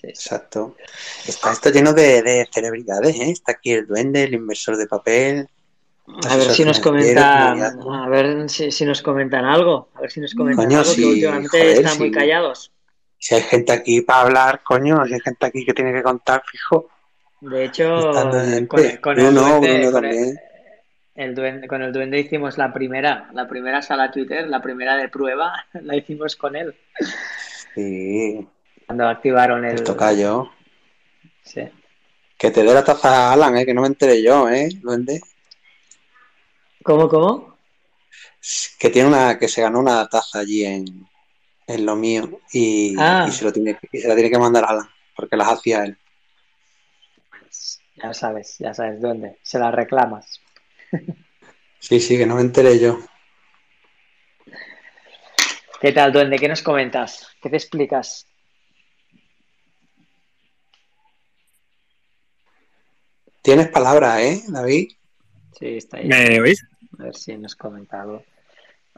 [0.00, 0.08] Sí.
[0.08, 0.76] Exacto.
[1.26, 3.30] Está esto lleno de, de celebridades, ¿eh?
[3.30, 5.48] Está aquí el duende, el inversor de papel,
[6.28, 10.20] a ver si nos comentan, a ver si, si, nos comentan algo, a ver si
[10.20, 11.98] nos comentan coño, algo sí, que últimamente joder, están sí.
[11.98, 12.72] muy callados.
[13.18, 16.42] Si hay gente aquí para hablar, coño, si hay gente aquí que tiene que contar,
[16.46, 16.88] fijo.
[17.40, 18.10] De hecho,
[18.68, 20.40] con, con el duende, Bruno con el- también.
[21.18, 25.08] El duende- con el duende hicimos la primera, la primera sala Twitter, la primera de
[25.08, 25.52] prueba,
[25.82, 26.74] la hicimos con él.
[27.74, 28.46] Sí,
[28.86, 29.82] Cuando activaron el.
[29.82, 30.50] tocayo.
[31.42, 31.62] Sí.
[32.38, 33.66] Que te dé la taza a Alan, ¿eh?
[33.66, 34.68] Que no me enteré yo, ¿eh?
[34.80, 35.20] Duende.
[36.84, 37.56] ¿Cómo, cómo?
[38.78, 40.84] Que tiene una, que se ganó una taza allí en,
[41.66, 43.26] en lo mío y, Ah.
[43.28, 45.82] y se lo tiene, y se la tiene que mandar a Alan, porque las hacía
[45.84, 45.98] él.
[47.96, 49.38] Ya sabes, ya sabes dónde.
[49.42, 50.40] Se la reclamas.
[51.80, 52.98] Sí, sí, que no me enteré yo.
[55.80, 56.38] ¿Qué tal, duende?
[56.38, 57.28] ¿Qué nos comentas?
[57.40, 58.26] ¿Qué te explicas?
[63.42, 64.90] Tienes palabras, ¿eh, David?
[65.58, 66.08] Sí, está ahí.
[66.08, 66.66] ¿Me oís?
[66.98, 68.24] A ver si nos comenta algo.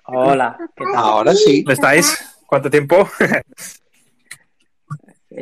[0.05, 0.97] Hola, ¿qué tal?
[0.97, 1.63] Ahora sí.
[1.63, 2.37] ¿Dónde estáis?
[2.47, 3.09] ¿Cuánto tiempo?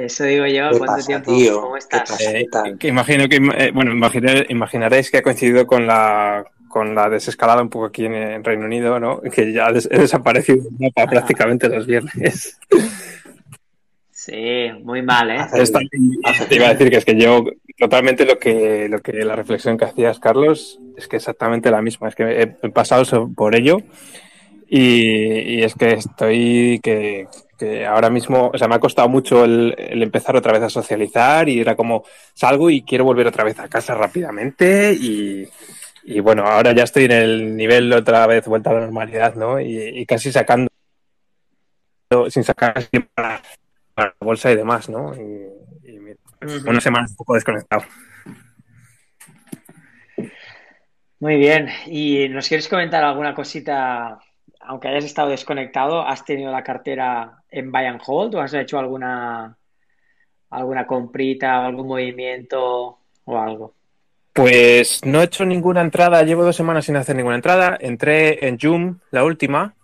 [0.05, 1.33] Eso digo yo, ¿Qué ¿cuánto pasa, tiempo?
[1.35, 1.61] tío?
[1.61, 2.11] ¿Cómo ¿Qué estás?
[2.11, 2.33] pasa?
[2.33, 2.79] ¿Qué tal?
[2.79, 7.63] que imagino que, eh, bueno, imagine- imaginaréis que ha coincidido con la con la desescalada
[7.63, 9.23] un poco aquí en, en Reino Unido, ¿no?
[9.23, 11.07] Que ya des- he desaparecido del mapa Ah.
[11.11, 12.59] prácticamente los viernes.
[14.11, 15.47] Sí, muy mal, ¿eh?
[15.55, 15.79] Esta-
[16.49, 17.45] te iba a decir que es que yo
[17.79, 22.09] totalmente lo que lo que la reflexión que hacías Carlos es que exactamente la misma
[22.09, 23.79] es que he, he pasado por ello
[24.69, 27.27] y, y es que estoy que,
[27.59, 30.71] que ahora mismo o sea me ha costado mucho el, el empezar otra vez a
[30.71, 32.05] socializar y era como
[32.35, 35.47] salgo y quiero volver otra vez a casa rápidamente y,
[36.05, 39.61] y bueno ahora ya estoy en el nivel otra vez vuelta a la normalidad no
[39.61, 40.69] y, y casi sacando
[42.31, 42.75] sin sacar
[43.15, 43.43] para,
[43.95, 46.71] para la bolsa y demás no y, y mira, Ujú.
[46.71, 47.83] una semana un poco desconectado
[51.21, 51.69] Muy bien.
[51.87, 54.21] ¿Y nos quieres comentar alguna cosita?
[54.69, 58.79] Aunque hayas estado desconectado, ¿has tenido la cartera en buy and hold o has hecho
[58.79, 59.57] alguna
[60.51, 63.75] alguna comprita o algún movimiento o algo?
[64.35, 67.79] Pues no he hecho ninguna entrada, llevo dos semanas sin hacer ninguna entrada.
[67.81, 69.75] Entré en Zoom, la última,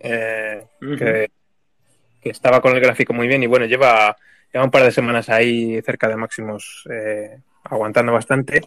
[0.00, 1.28] eh, que
[2.28, 4.16] estaba con el gráfico muy bien y bueno, lleva,
[4.52, 8.60] lleva un par de semanas ahí cerca de máximos, eh, aguantando bastante.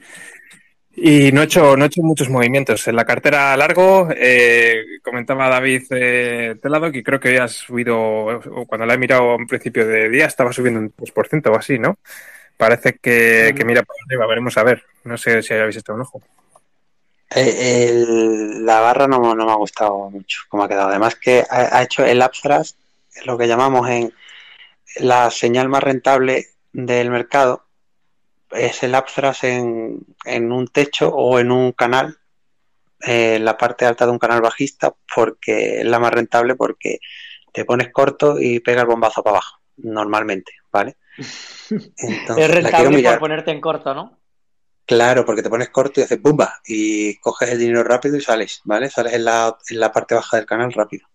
[0.98, 2.88] Y no he hecho, no he hecho muchos movimientos.
[2.88, 8.66] En la cartera largo, eh, comentaba David eh, Telado que creo que había subido, o
[8.66, 11.78] cuando la he mirado a un principio de día, estaba subiendo un 3% o así,
[11.78, 11.98] ¿no?
[12.56, 14.84] Parece que, que mira para arriba, veremos a ver.
[15.04, 16.22] No sé si habéis echado un ojo.
[17.36, 20.90] Eh, el- la barra no, no me ha gustado mucho cómo ha quedado.
[20.90, 22.78] Además que ha, ha hecho el upthrust,
[23.26, 24.14] lo que llamamos en
[24.98, 27.65] la señal más rentable del mercado,
[28.52, 32.18] es el upthrust en, en un techo o en un canal,
[33.02, 37.00] eh, en la parte alta de un canal bajista, porque es la más rentable porque
[37.52, 40.98] te pones corto y pega el bombazo para abajo, normalmente, ¿vale?
[41.18, 44.20] es rentable por ponerte en corto, ¿no?
[44.86, 46.62] Claro, porque te pones corto y haces ¡bumba!
[46.64, 48.90] Y coges el dinero rápido y sales, ¿vale?
[48.90, 51.08] Sales en la, en la parte baja del canal rápido,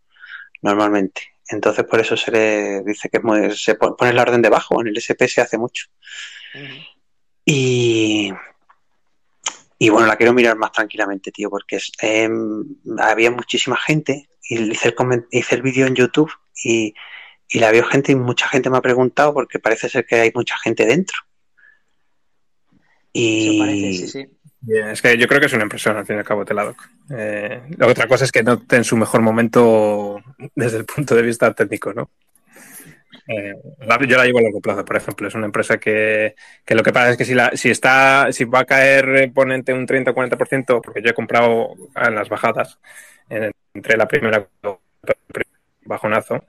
[0.60, 1.22] normalmente.
[1.50, 3.20] Entonces, por eso se le dice que
[3.54, 4.80] se pone la orden debajo.
[4.80, 5.86] En el SP se hace mucho.
[7.52, 8.32] Y,
[9.76, 12.64] y bueno, la quiero mirar más tranquilamente, tío, porque em,
[12.98, 16.30] había muchísima gente y hice el, hice el vídeo en YouTube
[16.62, 16.94] y,
[17.54, 20.56] la vio gente y mucha gente me ha preguntado porque parece ser que hay mucha
[20.62, 21.18] gente dentro.
[23.12, 24.04] Y...
[24.68, 26.88] es que yo creo que es una impresión al fin y al cabo Teladoc.
[27.10, 30.22] Eh, la otra cosa es que no esté en su mejor momento
[30.54, 32.10] desde el punto de vista técnico, ¿no?
[33.26, 33.54] Eh,
[34.06, 35.28] yo la llevo a largo plazo, por ejemplo.
[35.28, 36.34] Es una empresa que,
[36.68, 39.86] lo que pasa es que si, la, si, está, si va a caer ponente un
[39.86, 42.78] 30 o 40%, porque yo he comprado en las bajadas,
[43.28, 44.46] entre la primera
[45.84, 46.44] bajonazo,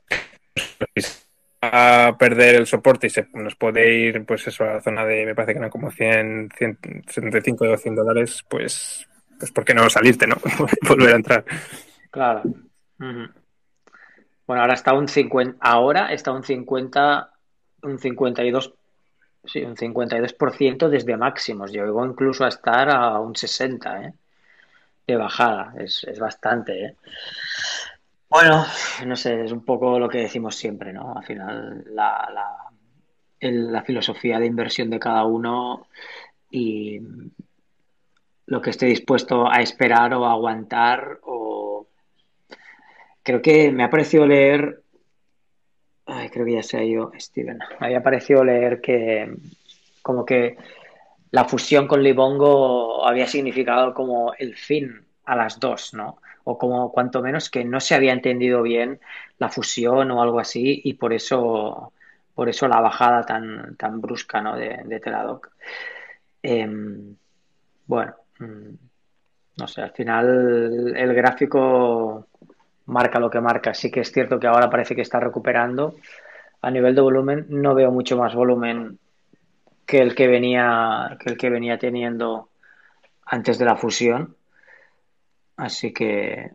[1.62, 5.26] a perder el soporte y se nos puede ir pues eso a la zona de
[5.26, 9.08] me parece que eran como 100, 175 o 100 dólares pues
[9.38, 10.38] pues por qué no salirte no
[10.88, 11.46] volver a entrar.
[12.10, 12.42] Claro
[14.52, 17.32] bueno, ahora está un 50, ahora está un 50,
[17.84, 18.74] un 52,
[19.46, 21.72] sí, un 52% desde máximos.
[21.72, 24.14] Llegó incluso a estar a un 60, ¿eh?
[25.08, 26.96] De bajada, es, bastante, ¿eh?
[28.30, 28.66] Bueno,
[29.06, 31.16] no sé, es un poco lo que decimos siempre, ¿no?
[31.16, 35.88] Al final, la, la, la filosofía de inversión de cada uno
[36.50, 37.00] y
[38.48, 41.41] lo que esté dispuesto a esperar o a aguantar o
[43.24, 44.82] Creo que me ha parecido leer.
[46.06, 47.60] Ay, creo que ya se ha ido Steven.
[47.80, 49.34] Me había parecido leer que
[50.02, 50.58] como que
[51.32, 56.18] la fusión con Libongo había significado como el fin a las dos, ¿no?
[56.44, 59.00] O como cuanto menos que no se había entendido bien
[59.38, 61.94] la fusión o algo así y por eso
[62.34, 64.56] por eso la bajada tan, tan brusca ¿no?
[64.56, 65.52] de, de Teladoc.
[66.42, 67.16] Em,
[67.86, 68.74] bueno, mm,
[69.58, 72.28] no sé, al final el gráfico
[72.92, 73.74] marca lo que marca.
[73.74, 75.96] Sí que es cierto que ahora parece que está recuperando.
[76.62, 79.00] A nivel de volumen, no veo mucho más volumen
[79.86, 82.50] que el que venía, que el que venía teniendo
[83.26, 84.36] antes de la fusión.
[85.58, 86.52] Así que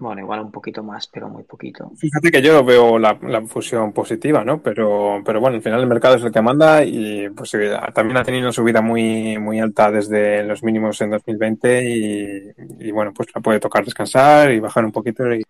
[0.00, 1.92] bueno, igual un poquito más, pero muy poquito.
[1.96, 4.62] Fíjate que yo veo la, fusión positiva, ¿no?
[4.62, 7.54] Pero, pero bueno, al final el mercado es el que manda y pues
[7.94, 12.90] también ha tenido una subida muy, muy alta desde los mínimos en 2020 y, y
[12.90, 15.32] bueno, pues la puede tocar descansar y bajar un poquito.
[15.32, 15.42] Y...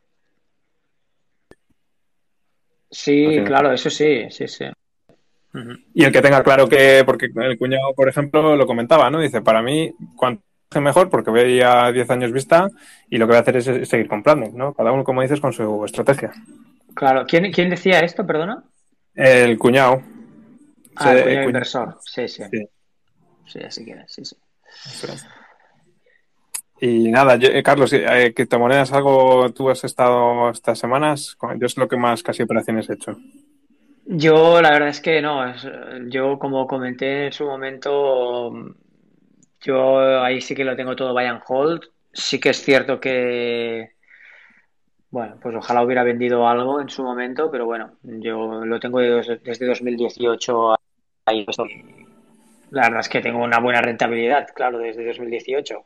[2.90, 4.64] Sí, claro, eso sí, sí, sí.
[5.94, 9.20] Y el que tenga claro que, porque el cuñado, por ejemplo, lo comentaba, ¿no?
[9.20, 10.44] Dice, para mí, cuanto
[10.78, 12.68] mejor porque veía 10 años vista
[13.08, 14.72] y lo que voy a hacer es seguir comprando, ¿no?
[14.72, 16.32] Cada uno, como dices, con su estrategia.
[16.94, 17.24] Claro.
[17.26, 18.62] ¿Quién, quién decía esto, perdona?
[19.14, 20.02] El cuñado.
[20.94, 21.98] Ah, el cuñado inversor.
[22.04, 22.44] Sí, sí.
[23.46, 24.36] Sí, así que sí, sí.
[26.80, 31.36] Y nada, eh, Carlos, eh, ¿qué te monedas algo tú has estado estas semanas?
[31.58, 33.18] Yo es lo que más casi operaciones he hecho.
[34.06, 35.44] Yo la verdad es que no,
[36.08, 38.50] yo como comenté en su momento,
[39.60, 41.84] yo ahí sí que lo tengo todo and hold.
[42.12, 43.92] Sí que es cierto que,
[45.10, 49.66] bueno, pues ojalá hubiera vendido algo en su momento, pero bueno, yo lo tengo desde
[49.66, 50.74] 2018
[51.26, 51.46] ahí.
[52.70, 55.82] La verdad es que tengo una buena rentabilidad, claro, desde 2018.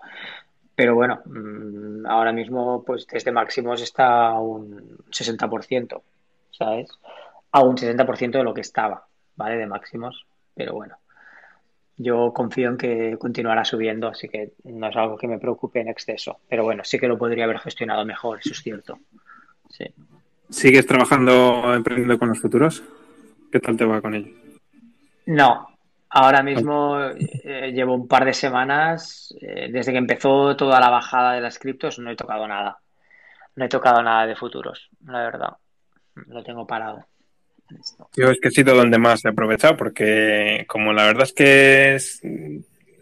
[0.76, 6.02] Pero bueno, mm, ahora mismo, pues desde máximos está un 60%,
[6.50, 6.88] ¿sabes?
[7.52, 9.06] A un 60% de lo que estaba,
[9.36, 9.56] ¿vale?
[9.56, 10.26] De máximos.
[10.54, 10.96] Pero bueno,
[11.97, 15.88] yo confío en que continuará subiendo, así que no es algo que me preocupe en
[15.88, 16.38] exceso.
[16.49, 18.99] Pero bueno, sí que lo podría haber gestionado mejor, eso es cierto.
[19.70, 19.84] Sí.
[20.51, 22.82] ¿Sigues trabajando, emprendiendo con los futuros?
[23.51, 24.32] ¿Qué tal te va con ello?
[25.26, 25.68] No,
[26.11, 31.32] ahora mismo eh, llevo un par de semanas, eh, desde que empezó toda la bajada
[31.32, 32.78] de las criptos, no he tocado nada.
[33.57, 35.57] No he tocado nada de futuros, la verdad.
[36.26, 37.07] Lo tengo parado.
[38.16, 41.98] Yo es que he sido donde más he aprovechado, porque como la verdad es que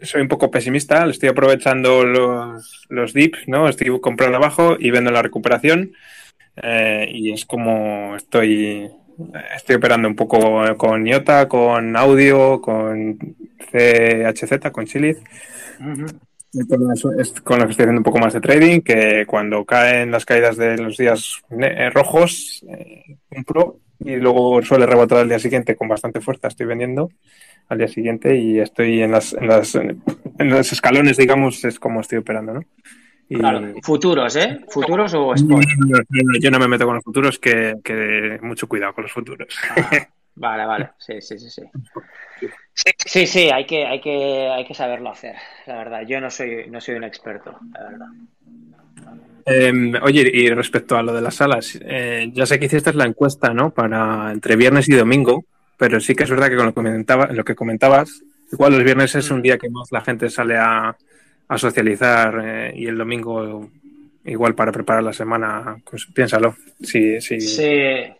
[0.01, 3.69] soy un poco pesimista, estoy aprovechando los, los dips, ¿no?
[3.69, 5.93] Estoy comprando abajo y viendo la recuperación.
[6.61, 8.89] Eh, y es como estoy
[9.55, 13.17] estoy operando un poco con IOTA, con audio, con
[13.71, 15.17] CHZ, con Chiliz.
[15.77, 20.57] con, lo que estoy haciendo un poco más de trading, que cuando caen las caídas
[20.57, 25.87] de los días eh, rojos, eh, compro y luego suele rebotar al día siguiente con
[25.87, 26.47] bastante fuerza.
[26.47, 27.09] Estoy vendiendo
[27.69, 30.03] al día siguiente y estoy en, las, en, las, en
[30.39, 32.61] los escalones, digamos, es como estoy operando, ¿no?
[33.29, 34.59] Claro, futuros, ¿eh?
[34.69, 35.63] ¿Futuros o spot?
[36.39, 39.47] yo no me meto con los futuros, que, que mucho cuidado con los futuros.
[39.69, 40.89] Ah, Vale, vale.
[40.97, 41.63] Sí, sí, sí, sí.
[43.05, 45.35] Sí, sí, hay que, hay que, hay que saberlo hacer,
[45.67, 46.01] la verdad.
[46.07, 48.07] Yo no soy, no soy un experto, la verdad.
[49.45, 53.05] Eh, oye, y respecto a lo de las salas, eh, ya sé que hiciste la
[53.05, 53.71] encuesta, ¿no?
[53.71, 55.45] Para entre viernes y domingo,
[55.77, 58.83] pero sí que es verdad que con lo que, comentaba, lo que comentabas, igual los
[58.83, 60.95] viernes es un día que más la gente sale a,
[61.47, 63.69] a socializar eh, y el domingo
[64.25, 66.55] igual para preparar la semana, pues piénsalo.
[66.81, 67.39] Sí, sí.
[67.41, 68.13] Sí,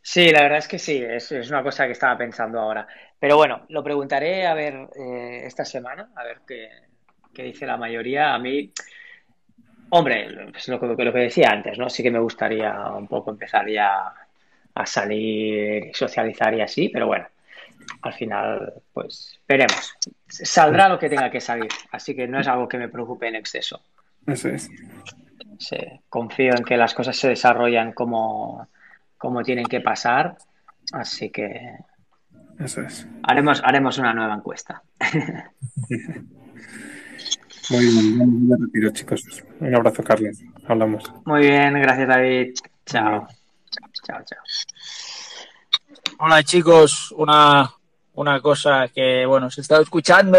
[0.00, 2.86] sí la verdad es que sí, es, es, una cosa que estaba pensando ahora.
[3.18, 6.68] Pero bueno, lo preguntaré a ver eh, esta semana, a ver qué,
[7.34, 8.34] qué, dice la mayoría.
[8.34, 8.72] A mí,
[9.90, 11.88] hombre, pues lo, lo, que decía antes, ¿no?
[11.88, 14.12] Sí que me gustaría un poco empezar ya
[14.74, 17.26] a salir y socializar y así, pero bueno,
[18.02, 19.94] al final, pues veremos.
[20.28, 23.36] Saldrá lo que tenga que salir, así que no es algo que me preocupe en
[23.36, 23.80] exceso.
[24.26, 24.70] Eso es.
[25.58, 25.78] Sí,
[26.08, 28.68] confío en que las cosas se desarrollan como,
[29.16, 30.36] como tienen que pasar,
[30.92, 31.78] así que
[32.58, 33.06] Eso es.
[33.24, 34.82] haremos, haremos una nueva encuesta.
[37.70, 39.22] Muy bien, me retiro, chicos.
[39.60, 40.38] Un abrazo, Carlos.
[40.66, 41.04] Hablamos.
[41.26, 42.54] Muy bien, gracias, David.
[42.86, 43.28] Chao.
[44.06, 44.38] Chao, chao.
[46.20, 47.12] Hola, chicos.
[47.16, 47.70] Una,
[48.14, 50.38] una cosa que, bueno, se está escuchando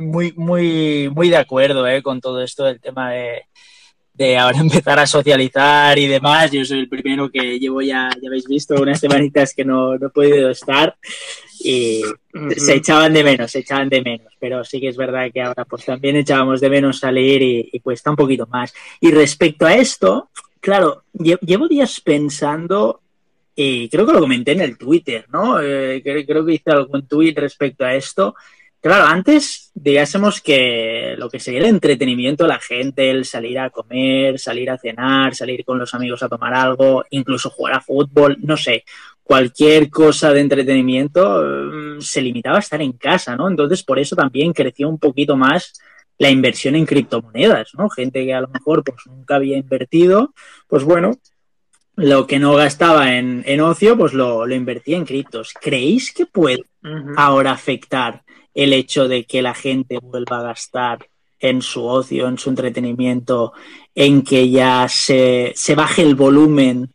[0.00, 2.00] muy, muy, muy de acuerdo ¿eh?
[2.00, 3.42] con todo esto del tema de,
[4.14, 6.50] de ahora empezar a socializar y demás.
[6.52, 10.06] Yo soy el primero que llevo ya, ya habéis visto, unas semanitas que no, no
[10.06, 10.96] he podido estar
[11.60, 12.02] y
[12.56, 14.32] se echaban de menos, se echaban de menos.
[14.38, 17.80] Pero sí que es verdad que ahora pues también echábamos de menos salir y, y
[17.80, 18.72] cuesta un poquito más.
[19.00, 20.30] Y respecto a esto,
[20.60, 23.00] claro, llevo días pensando
[23.60, 25.60] y creo que lo comenté en el Twitter, ¿no?
[25.60, 28.36] Eh, creo que hice algún tweet respecto a esto.
[28.80, 33.70] Claro, antes digásemos que lo que sería el entretenimiento de la gente, el salir a
[33.70, 38.36] comer, salir a cenar, salir con los amigos a tomar algo, incluso jugar a fútbol,
[38.40, 38.84] no sé,
[39.28, 43.46] cualquier cosa de entretenimiento um, se limitaba a estar en casa, ¿no?
[43.46, 45.74] Entonces, por eso también creció un poquito más
[46.16, 47.90] la inversión en criptomonedas, ¿no?
[47.90, 50.32] Gente que a lo mejor pues nunca había invertido,
[50.66, 51.18] pues bueno,
[51.94, 55.52] lo que no gastaba en, en ocio, pues lo, lo, invertía en criptos.
[55.60, 57.14] ¿Creéis que puede uh -huh.
[57.18, 58.22] ahora afectar
[58.54, 61.06] el hecho de que la gente vuelva a gastar
[61.38, 63.52] en su ocio, en su entretenimiento,
[63.94, 66.94] en que ya se, se baje el volumen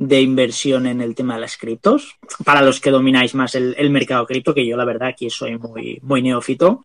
[0.00, 2.18] de inversión en el tema de las criptos?
[2.42, 5.58] Para los que domináis más el, el mercado cripto, que yo la verdad aquí soy
[5.58, 6.82] muy, muy neófito.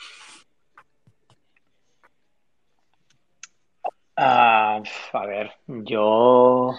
[4.17, 6.73] Uh, a ver, yo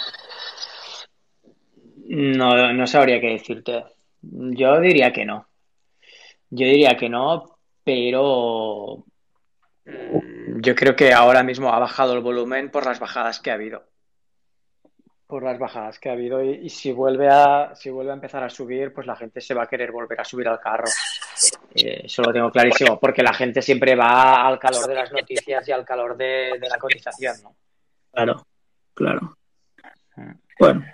[2.08, 3.84] no, no sabría qué decirte.
[4.20, 5.48] Yo diría que no.
[6.50, 9.04] Yo diría que no, pero
[9.84, 13.84] yo creo que ahora mismo ha bajado el volumen por las bajadas que ha habido.
[15.26, 16.42] Por las bajadas que ha habido.
[16.42, 19.54] Y, y si vuelve a si vuelve a empezar a subir, pues la gente se
[19.54, 20.86] va a querer volver a subir al carro.
[21.74, 25.66] Eh, eso lo tengo clarísimo, porque la gente siempre va al calor de las noticias
[25.68, 27.56] y al calor de, de la cotización, ¿no?
[28.12, 28.46] Claro,
[28.94, 29.36] claro.
[30.58, 30.84] Bueno,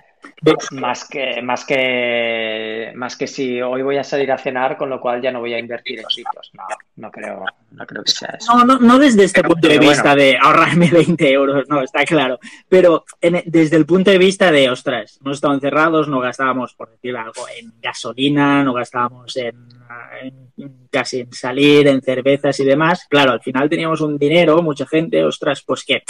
[0.73, 5.01] más que, más que más que si hoy voy a salir a cenar, con lo
[5.01, 6.51] cual ya no voy a invertir en sitios.
[6.55, 6.65] No,
[6.97, 8.57] no creo, no creo que sea eso.
[8.57, 12.39] No, no, no desde este punto de vista de ahorrarme 20 euros, no, está claro.
[12.69, 16.91] Pero en, desde el punto de vista de, ostras, no estaban encerrados, no gastábamos, por
[16.91, 19.55] decir algo, en gasolina, no gastábamos en,
[20.23, 23.07] en, casi en salir, en cervezas y demás.
[23.09, 26.03] Claro, al final teníamos un dinero, mucha gente, ostras, pues que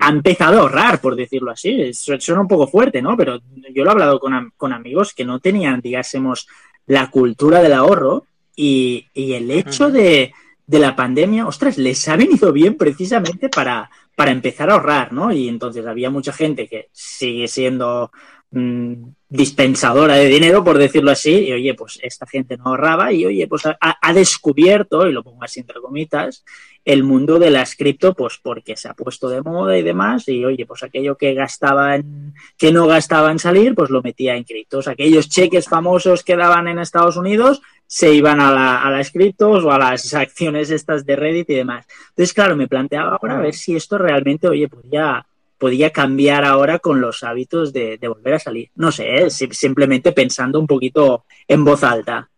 [0.00, 1.92] ha empezado a ahorrar, por decirlo así.
[1.92, 3.16] Suena un poco fuerte, ¿no?
[3.16, 3.40] Pero
[3.72, 6.48] yo lo he hablado con, con amigos que no tenían, digásemos,
[6.86, 10.32] la cultura del ahorro y, y el hecho de,
[10.66, 15.32] de, la pandemia, ostras, les ha venido bien precisamente para, para empezar a ahorrar, ¿no?
[15.32, 18.10] Y entonces había mucha gente que sigue siendo
[18.52, 18.94] mmm,
[19.28, 23.46] dispensadora de dinero, por decirlo así, y oye, pues esta gente no ahorraba y oye,
[23.48, 26.44] pues ha, ha descubierto, y lo pongo así entre comitas,
[26.84, 30.44] el mundo de las cripto, pues porque se ha puesto de moda y demás, y
[30.44, 34.88] oye, pues aquello que gastaban, que no gastaba en salir, pues lo metía en criptos.
[34.88, 39.64] Aquellos cheques famosos que daban en Estados Unidos se iban a, la, a las criptos
[39.64, 41.86] o a las acciones estas de Reddit y demás.
[42.10, 45.24] Entonces, claro, me planteaba ahora a ver si esto realmente, oye, podía,
[45.62, 48.72] podía cambiar ahora con los hábitos de, volver a salir.
[48.74, 49.30] No sé, ¿eh?
[49.30, 52.28] simplemente pensando un poquito en voz alta.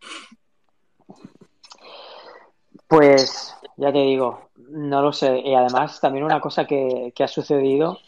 [2.86, 5.40] Pues ya te digo, no lo sé.
[5.42, 7.98] Y además, también una cosa que, que, ha sucedido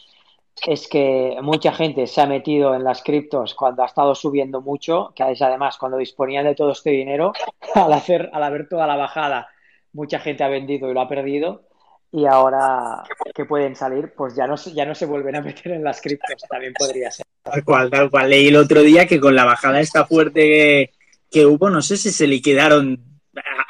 [0.67, 5.13] es que mucha gente se ha metido en las criptos cuando ha estado subiendo mucho,
[5.15, 7.33] que es además cuando disponían de todo este dinero,
[7.73, 9.49] al, hacer, al haber toda la bajada,
[9.93, 11.63] mucha gente ha vendido y lo ha perdido.
[12.11, 13.03] Y ahora
[13.35, 16.01] que pueden salir, pues ya no, se- ya no se vuelven a meter en las
[16.01, 17.25] criptos, también podría ser.
[17.43, 18.29] Tal cual, tal cual.
[18.29, 20.91] Leí el otro día que con la bajada esta fuerte que,
[21.31, 22.99] que hubo, no sé si se liquidaron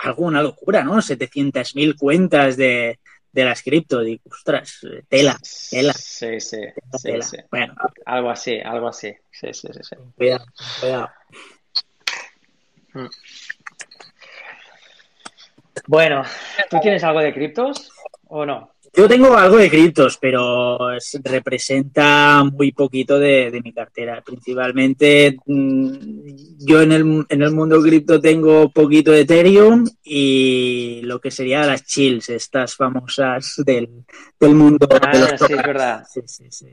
[0.04, 1.02] alguna locura, ¿no?
[1.02, 3.00] 700.000 cuentas de,
[3.32, 4.00] de las cripto.
[4.02, 5.38] Digo, ostras, tela,
[5.70, 6.58] tela, Sí, sí,
[6.94, 7.24] sí, tela.
[7.26, 7.38] sí.
[7.52, 9.14] Bueno, Algo así, algo así.
[9.32, 9.96] Sí, sí, sí, sí.
[10.16, 10.46] cuidado,
[10.80, 11.10] cuidado.
[15.88, 16.24] Bueno,
[16.70, 17.92] ¿tú tienes algo de criptos
[18.30, 18.74] o no?
[18.94, 24.22] Yo tengo algo de criptos, pero es- representa muy poquito de, de mi cartera.
[24.26, 31.20] Principalmente, mm, yo en el, en el mundo cripto tengo poquito de Ethereum y lo
[31.20, 34.06] que sería las chills, estas famosas del,
[34.40, 36.04] del mundo de Ah, los sí, es verdad.
[36.10, 36.68] Sí, sí, sí.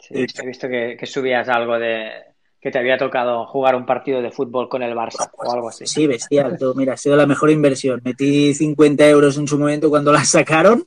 [0.00, 2.10] Sí, he visto que, que subías algo de
[2.62, 5.84] que te había tocado jugar un partido de fútbol con el Barça o algo así.
[5.84, 6.56] Sí, bestial.
[6.58, 8.00] Tú, mira, ha sido la mejor inversión.
[8.04, 10.84] Metí 50 euros en su momento cuando la sacaron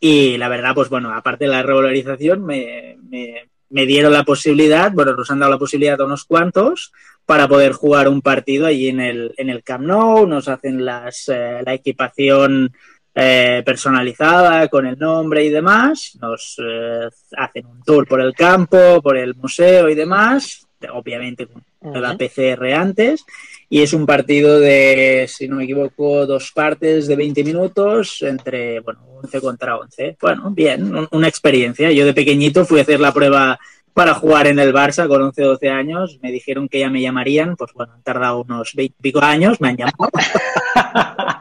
[0.00, 4.90] y la verdad, pues bueno, aparte de la regularización, me, me- me dieron la posibilidad,
[4.92, 6.90] bueno, nos han dado la posibilidad a unos cuantos
[7.24, 11.28] para poder jugar un partido allí en el, en el Camp Nou, nos hacen las,
[11.28, 12.72] eh, la equipación
[13.14, 19.00] eh, personalizada con el nombre y demás, nos eh, hacen un tour por el campo,
[19.02, 21.62] por el museo y demás, obviamente con
[22.00, 22.18] la Ujú.
[22.18, 23.24] PCR antes,
[23.68, 28.80] y es un partido de, si no me equivoco, dos partes de 20 minutos entre,
[28.80, 30.16] bueno, 11 contra 11.
[30.20, 31.90] Bueno, bien, un- una experiencia.
[31.92, 33.58] Yo de pequeñito fui a hacer la prueba
[33.92, 36.18] para jugar en el Barça con 11 12 años.
[36.22, 39.60] Me dijeron que ya me llamarían, pues bueno, han tardado unos 20 y pico años,
[39.60, 40.10] me han llamado.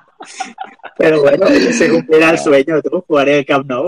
[0.98, 3.88] Pero bueno, se cumplirá el sueño, tú, jugaré el Camp Nou.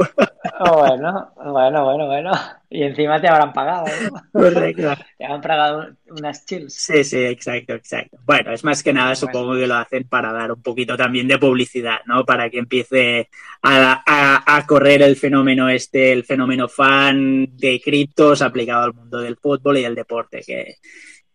[0.59, 2.31] Bueno, bueno, bueno, bueno.
[2.69, 3.85] Y encima te habrán pagado,
[4.33, 4.39] ¿no?
[4.41, 4.93] Correcto.
[5.17, 6.73] Te habrán pagado unas chills.
[6.73, 8.17] Sí, sí, exacto, exacto.
[8.23, 11.37] Bueno, es más que nada, supongo que lo hacen para dar un poquito también de
[11.37, 12.23] publicidad, ¿no?
[12.25, 13.29] Para que empiece
[13.61, 19.19] a, a- a correr el fenómeno este, el fenómeno fan de criptos aplicado al mundo
[19.19, 20.75] del fútbol y del deporte, que,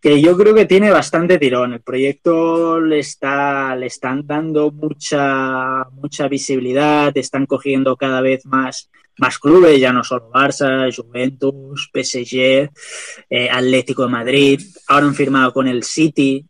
[0.07, 1.73] que yo creo que tiene bastante tirón.
[1.73, 8.89] El proyecto le está, le están dando mucha, mucha visibilidad, están cogiendo cada vez más,
[9.19, 12.71] más clubes, ya no solo Barça, Juventus, PSG,
[13.31, 16.47] eh, Atlético de Madrid, ahora han firmado con el City.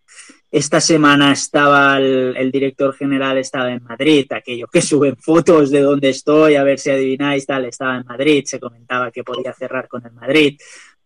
[0.51, 6.11] Esta semana estaba el, director general estaba en Madrid, aquello que suben fotos de dónde
[6.11, 10.05] estoy, a ver si adivináis, tal, estaba en Madrid, se comentaba que podía cerrar con
[10.05, 10.59] el Madrid.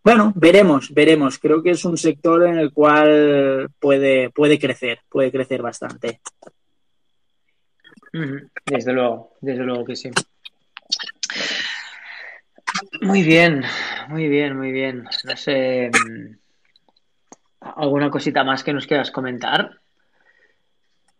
[0.02, 1.38] Bueno, veremos, veremos.
[1.38, 6.20] Creo que es un sector en el cual puede, puede crecer, puede crecer bastante.
[8.66, 10.10] Desde luego, desde luego que sí.
[13.02, 13.62] Muy bien,
[14.08, 15.04] muy bien, muy bien.
[15.24, 16.36] No sé, mm,
[17.60, 19.70] ¿alguna cosita más que nos quieras comentar?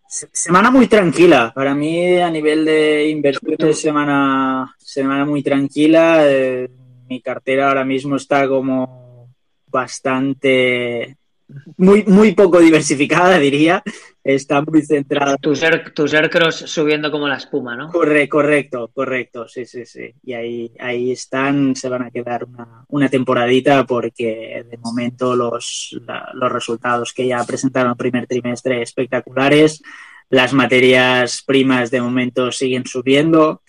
[0.09, 1.53] Se- Semana muy tranquila.
[1.55, 6.23] Para mí, a nivel de inversiones, semana, semana muy tranquila.
[6.27, 6.69] Eh,
[7.11, 9.29] mi cartera ahora mismo está como
[9.67, 11.17] bastante,
[11.77, 13.83] muy, muy poco diversificada, diría.
[14.23, 15.37] Está muy centrada.
[15.39, 17.91] Tus, air- tus Aircross subiendo como la espuma, ¿no?
[17.91, 20.15] Corre- correcto, correcto, sí, sí, sí.
[20.23, 25.99] Y ahí, ahí están, se van a quedar una, una temporadita porque de momento los,
[26.07, 29.83] la- los resultados que ya presentaron el primer trimestre espectaculares,
[30.29, 33.63] las materias primas de momento siguen subiendo.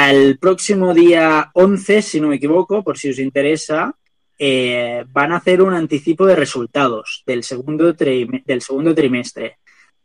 [0.00, 3.96] Al próximo día 11, si no me equivoco, por si os interesa,
[4.38, 9.56] eh, van a hacer un anticipo de resultados del segundo, del segundo trimestre.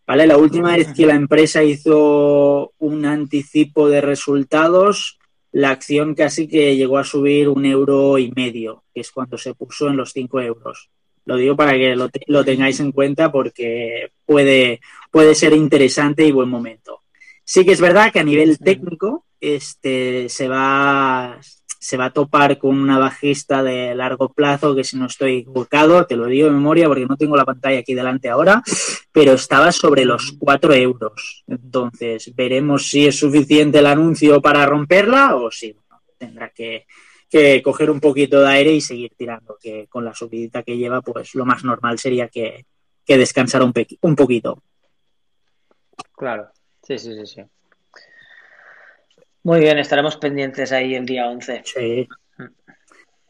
[0.08, 0.26] ¿Vale?
[0.26, 5.20] La última vez que la empresa hizo un anticipo de resultados,
[5.52, 9.54] la acción casi que llegó a subir un euro y medio, que es cuando se
[9.54, 10.90] puso en los 5 euros.
[11.26, 16.26] Lo digo para que lo, te- lo tengáis en cuenta porque puede, puede ser interesante
[16.26, 17.02] y buen momento.
[17.46, 22.58] Sí que es verdad que a nivel técnico este, se, va, se va a topar
[22.58, 26.54] con una bajista de largo plazo que si no estoy equivocado, te lo digo de
[26.54, 28.64] memoria porque no tengo la pantalla aquí delante ahora,
[29.12, 31.44] pero estaba sobre los 4 euros.
[31.46, 36.86] Entonces, veremos si es suficiente el anuncio para romperla o si bueno, tendrá que,
[37.30, 41.02] que coger un poquito de aire y seguir tirando, que con la subidita que lleva,
[41.02, 42.66] pues lo más normal sería que,
[43.06, 44.64] que descansara un, un poquito.
[46.16, 46.50] Claro,
[46.82, 47.42] sí, sí, sí, sí.
[49.44, 51.62] Muy bien, estaremos pendientes ahí el día 11.
[51.66, 52.08] Sí.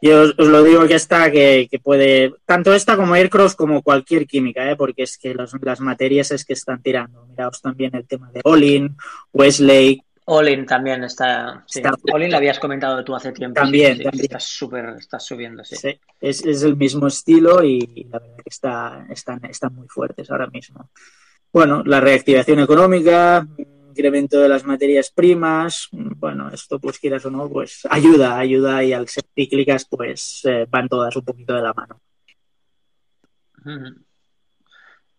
[0.02, 3.82] Yo os, os lo digo que esta que, que puede, tanto esta como Aircross como
[3.82, 4.76] cualquier química, ¿eh?
[4.76, 7.26] porque es que las, las materias es que están tirando.
[7.26, 8.96] Miraos también el tema de Olin,
[9.32, 11.64] Westlake, Olin también está.
[11.68, 11.80] Sí.
[11.80, 13.60] Está- Olin lo habías comentado tú hace tiempo.
[13.60, 14.24] También, sí, también.
[14.26, 15.76] Está súper, está subiendo, sí.
[15.76, 20.30] Sí, es, es el mismo estilo y la verdad que está, están, están muy fuertes
[20.32, 20.90] ahora mismo.
[21.52, 23.46] Bueno, la reactivación económica,
[23.94, 28.92] incremento de las materias primas, bueno, esto pues quieras o no, pues ayuda, ayuda y
[28.92, 32.02] al ser cíclicas pues eh, van todas un poquito de la mano.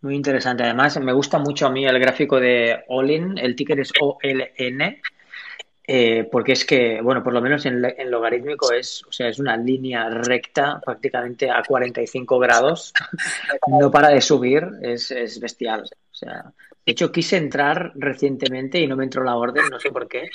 [0.01, 0.65] Muy interesante.
[0.65, 3.39] Además, me gusta mucho a mí el gráfico de Olin.
[3.39, 5.01] El ticker es OLN.
[5.87, 9.39] Eh, porque es que, bueno, por lo menos en, en, logarítmico es, o sea, es
[9.39, 12.95] una línea recta prácticamente a 45 grados,
[13.69, 15.83] no para de subir, es, es, bestial.
[15.83, 16.53] O sea,
[16.85, 20.29] de hecho quise entrar recientemente y no me entró la orden, no sé por qué.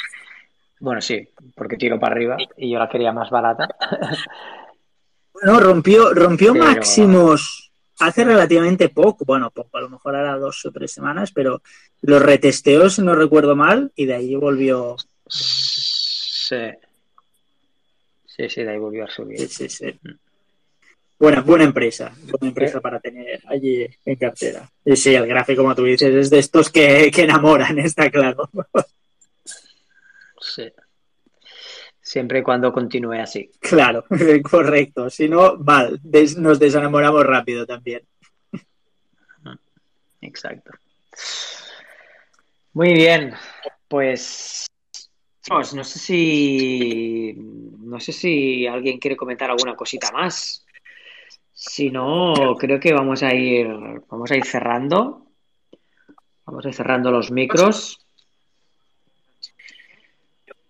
[0.80, 3.68] Bueno, sí, porque tiro para arriba y yo la quería más barata.
[5.42, 6.66] Bueno, rompió, rompió Pero...
[6.66, 11.62] máximos hace relativamente poco, bueno, poco, a lo mejor ahora dos o tres semanas, pero
[12.02, 14.96] los retesteos, si no recuerdo mal, y de ahí volvió.
[15.28, 16.58] Sí.
[18.26, 19.38] Sí, sí, de ahí volvió a subir.
[19.40, 20.00] Sí, sí, sí.
[21.20, 24.70] Buena, buena empresa, buena empresa para tener allí en cartera.
[24.86, 28.50] Y sí, el gráfico, como tú dices, es de estos que, que enamoran, está claro.
[30.40, 30.72] Sí.
[32.02, 33.52] Siempre y cuando continúe así.
[33.60, 34.06] Claro,
[34.50, 35.10] correcto.
[35.10, 38.02] Si no, mal, des, nos desenamoramos rápido también.
[40.22, 40.72] Exacto.
[42.74, 43.34] Muy bien,
[43.88, 44.68] pues
[45.48, 50.66] pues no sé si no sé si alguien quiere comentar alguna cosita más.
[51.61, 53.68] Si no, creo que vamos a ir
[54.10, 55.26] vamos a ir cerrando.
[56.45, 57.99] Vamos a ir cerrando los micros.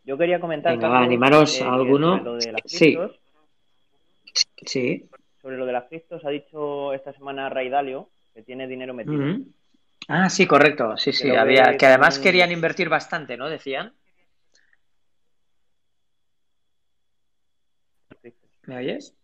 [0.04, 0.74] Yo quería comentar.
[0.74, 2.18] Venga, va, animaros a alguno.
[2.18, 2.98] Sobre lo de las Sí.
[4.66, 5.08] Sí.
[5.40, 9.46] sobre lo de las criptos ha dicho esta semana Ray Dalio que tiene dinero metido.
[10.08, 10.98] Ah, sí, correcto.
[10.98, 11.30] Sí, sí.
[11.30, 13.48] Creo Había que que además querían invertir bastante, ¿no?
[13.48, 13.94] Decían.
[18.64, 19.19] ¿Me oyes?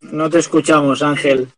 [0.00, 1.48] No te escuchamos, Ángel.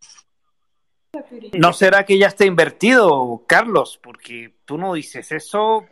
[1.58, 3.98] ¿No será que ya está invertido, Carlos?
[4.02, 5.86] Porque tú no dices eso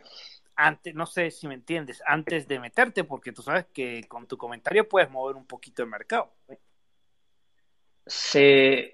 [0.55, 4.37] antes, no sé si me entiendes, antes de meterte, porque tú sabes que con tu
[4.37, 6.33] comentario puedes mover un poquito el mercado.
[8.05, 8.91] Sí,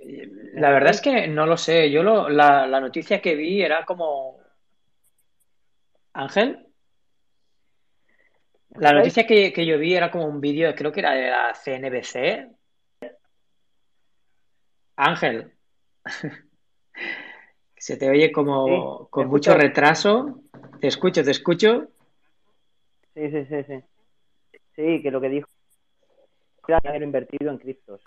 [0.54, 1.90] la verdad es que no lo sé.
[1.90, 4.40] Yo lo, la, la noticia que vi era como...
[6.14, 6.66] Ángel,
[8.78, 11.54] la noticia que, que yo vi era como un vídeo, creo que era de la
[11.54, 12.50] CNBC.
[14.96, 15.54] Ángel,
[17.78, 20.42] se te oye como Sí, con mucho retraso.
[20.80, 21.88] Te escucho, te escucho.
[23.14, 23.84] Sí, sí, sí, sí.
[24.76, 25.48] Sí, que lo que dijo
[26.68, 28.02] era dinero invertido en criptos.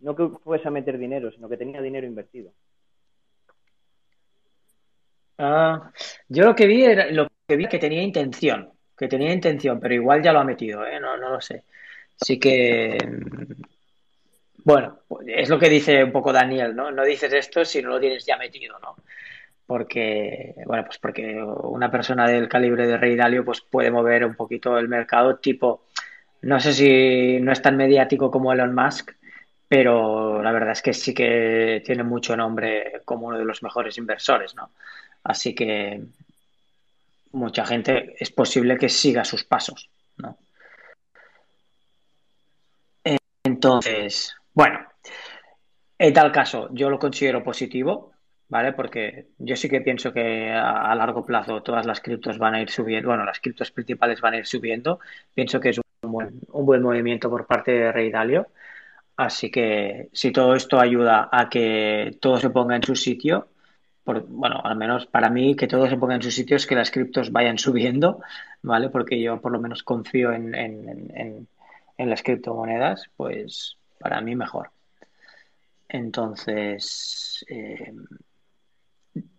[0.00, 2.52] No que fuese a meter dinero, sino que tenía dinero invertido.
[5.38, 5.90] Ah,
[6.28, 9.94] yo lo que vi era lo que vi que tenía intención, que tenía intención, pero
[9.94, 11.00] igual ya lo ha metido, ¿eh?
[11.00, 11.64] No, no lo sé.
[12.16, 12.96] Sí que,
[14.64, 16.90] bueno, es lo que dice un poco Daniel, ¿no?
[16.90, 18.96] No dices esto si no lo tienes ya metido, ¿no?
[19.66, 24.34] Porque, bueno, pues porque una persona del calibre de Rey Dalio pues puede mover un
[24.34, 25.84] poquito el mercado, tipo,
[26.42, 29.12] no sé si no es tan mediático como Elon Musk,
[29.68, 33.98] pero la verdad es que sí que tiene mucho nombre como uno de los mejores
[33.98, 34.70] inversores, ¿no?
[35.24, 36.02] Así que
[37.32, 40.38] mucha gente es posible que siga sus pasos, ¿no?
[43.44, 44.80] Entonces, bueno,
[45.98, 48.12] en tal caso, yo lo considero positivo,
[48.48, 48.72] ¿vale?
[48.72, 52.70] Porque yo sí que pienso que a, largo plazo todas las criptos van a ir
[52.70, 55.00] subiendo, bueno, las criptos principales van a ir subiendo.
[55.34, 58.48] Pienso que es un buen, un buen movimiento por parte de Rey Dalio.
[59.16, 63.48] Así que si todo esto ayuda a que todo se ponga en su sitio,
[64.04, 66.74] por, bueno, al menos para mí que todo se ponga en su sitio es que
[66.74, 68.20] las criptos vayan subiendo,
[68.62, 68.90] ¿vale?
[68.90, 71.48] Porque yo por lo menos confío en, en, en,
[71.98, 74.70] en las criptomonedas, pues para mí mejor.
[75.88, 77.90] Entonces, eh,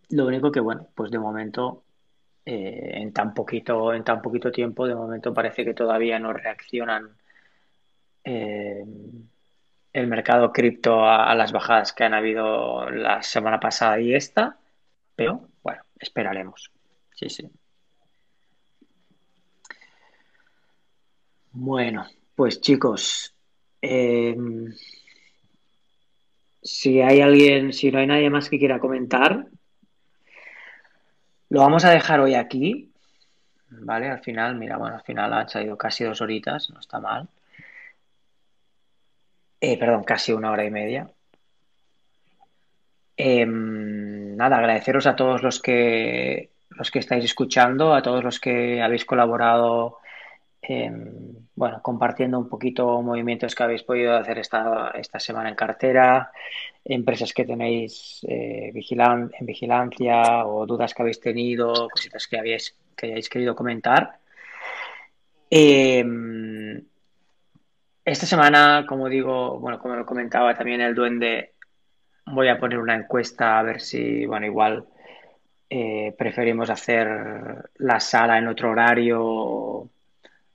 [0.10, 1.84] lo único que, bueno, pues de momento,
[2.46, 7.18] eh, en tan poquito, en tan poquito tiempo, de momento parece que todavía no reaccionan
[8.24, 8.84] eh,
[9.94, 14.58] el mercado cripto a, a las bajadas que han habido la semana pasada y esta,
[15.16, 16.72] pero bueno, esperaremos.
[17.16, 17.50] Sí, sí.
[21.54, 22.06] Bueno,
[22.36, 23.35] pues chicos,
[23.86, 24.36] eh,
[26.62, 29.48] si hay alguien, si no hay nadie más que quiera comentar,
[31.49, 32.91] lo vamos a dejar hoy aquí,
[33.70, 34.10] ¿vale?
[34.10, 37.28] Al final, mira, bueno, al final han salido casi dos horitas, no está mal.
[39.62, 41.10] Eh, perdón, casi una hora y media.
[43.18, 48.82] Eh, nada, agradeceros a todos los que los que estáis escuchando, a todos los que
[48.82, 49.99] habéis colaborado
[50.70, 56.32] en, bueno, compartiendo un poquito movimientos que habéis podido hacer esta, esta semana en cartera,
[56.84, 62.78] empresas que tenéis eh, vigilan en vigilancia o dudas que habéis tenido, cositas que, habéis,
[62.96, 64.20] que hayáis querido comentar.
[65.50, 66.04] Eh,
[68.04, 71.54] esta semana, como digo, bueno, como lo comentaba también el duende,
[72.28, 74.86] voy a poner una encuesta a ver si, bueno, igual
[75.70, 79.90] eh, preferimos hacer la sala en otro horario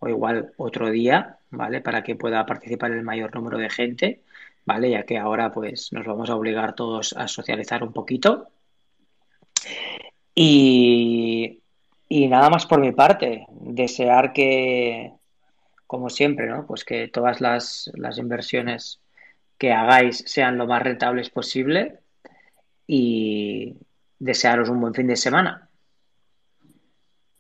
[0.01, 1.81] o igual otro día, ¿vale?
[1.81, 4.23] Para que pueda participar el mayor número de gente,
[4.67, 4.91] ¿vale?
[4.91, 8.49] Ya que ahora pues nos vamos a obligar todos a socializar un poquito.
[10.35, 11.63] Y,
[12.09, 15.13] y nada más por mi parte, desear que,
[15.87, 16.67] como siempre, ¿no?
[16.67, 19.01] Pues que todas las, las inversiones
[19.59, 22.01] que hagáis sean lo más rentables posible
[22.87, 23.77] y
[24.19, 25.69] desearos un buen fin de semana.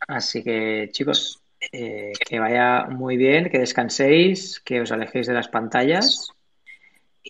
[0.06, 1.39] Así que chicos,
[1.72, 6.32] eh, que vaya muy bien, que descanséis, que os alejéis de las pantallas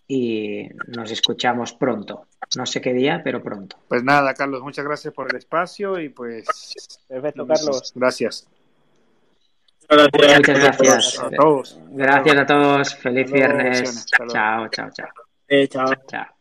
[0.07, 2.27] y nos escuchamos pronto.
[2.57, 3.77] No sé qué día, pero pronto.
[3.89, 6.47] Pues nada, Carlos, muchas gracias por el espacio y pues...
[7.09, 7.93] Perfecto, Carlos.
[7.94, 8.48] Gracias.
[9.90, 11.19] Muchas gracias.
[11.19, 11.78] A todos.
[11.90, 12.94] Gracias a todos.
[12.94, 14.07] Feliz viernes.
[14.07, 15.09] Chao, chao, chao.
[15.48, 15.93] Eh, chao.
[16.07, 16.40] Chao.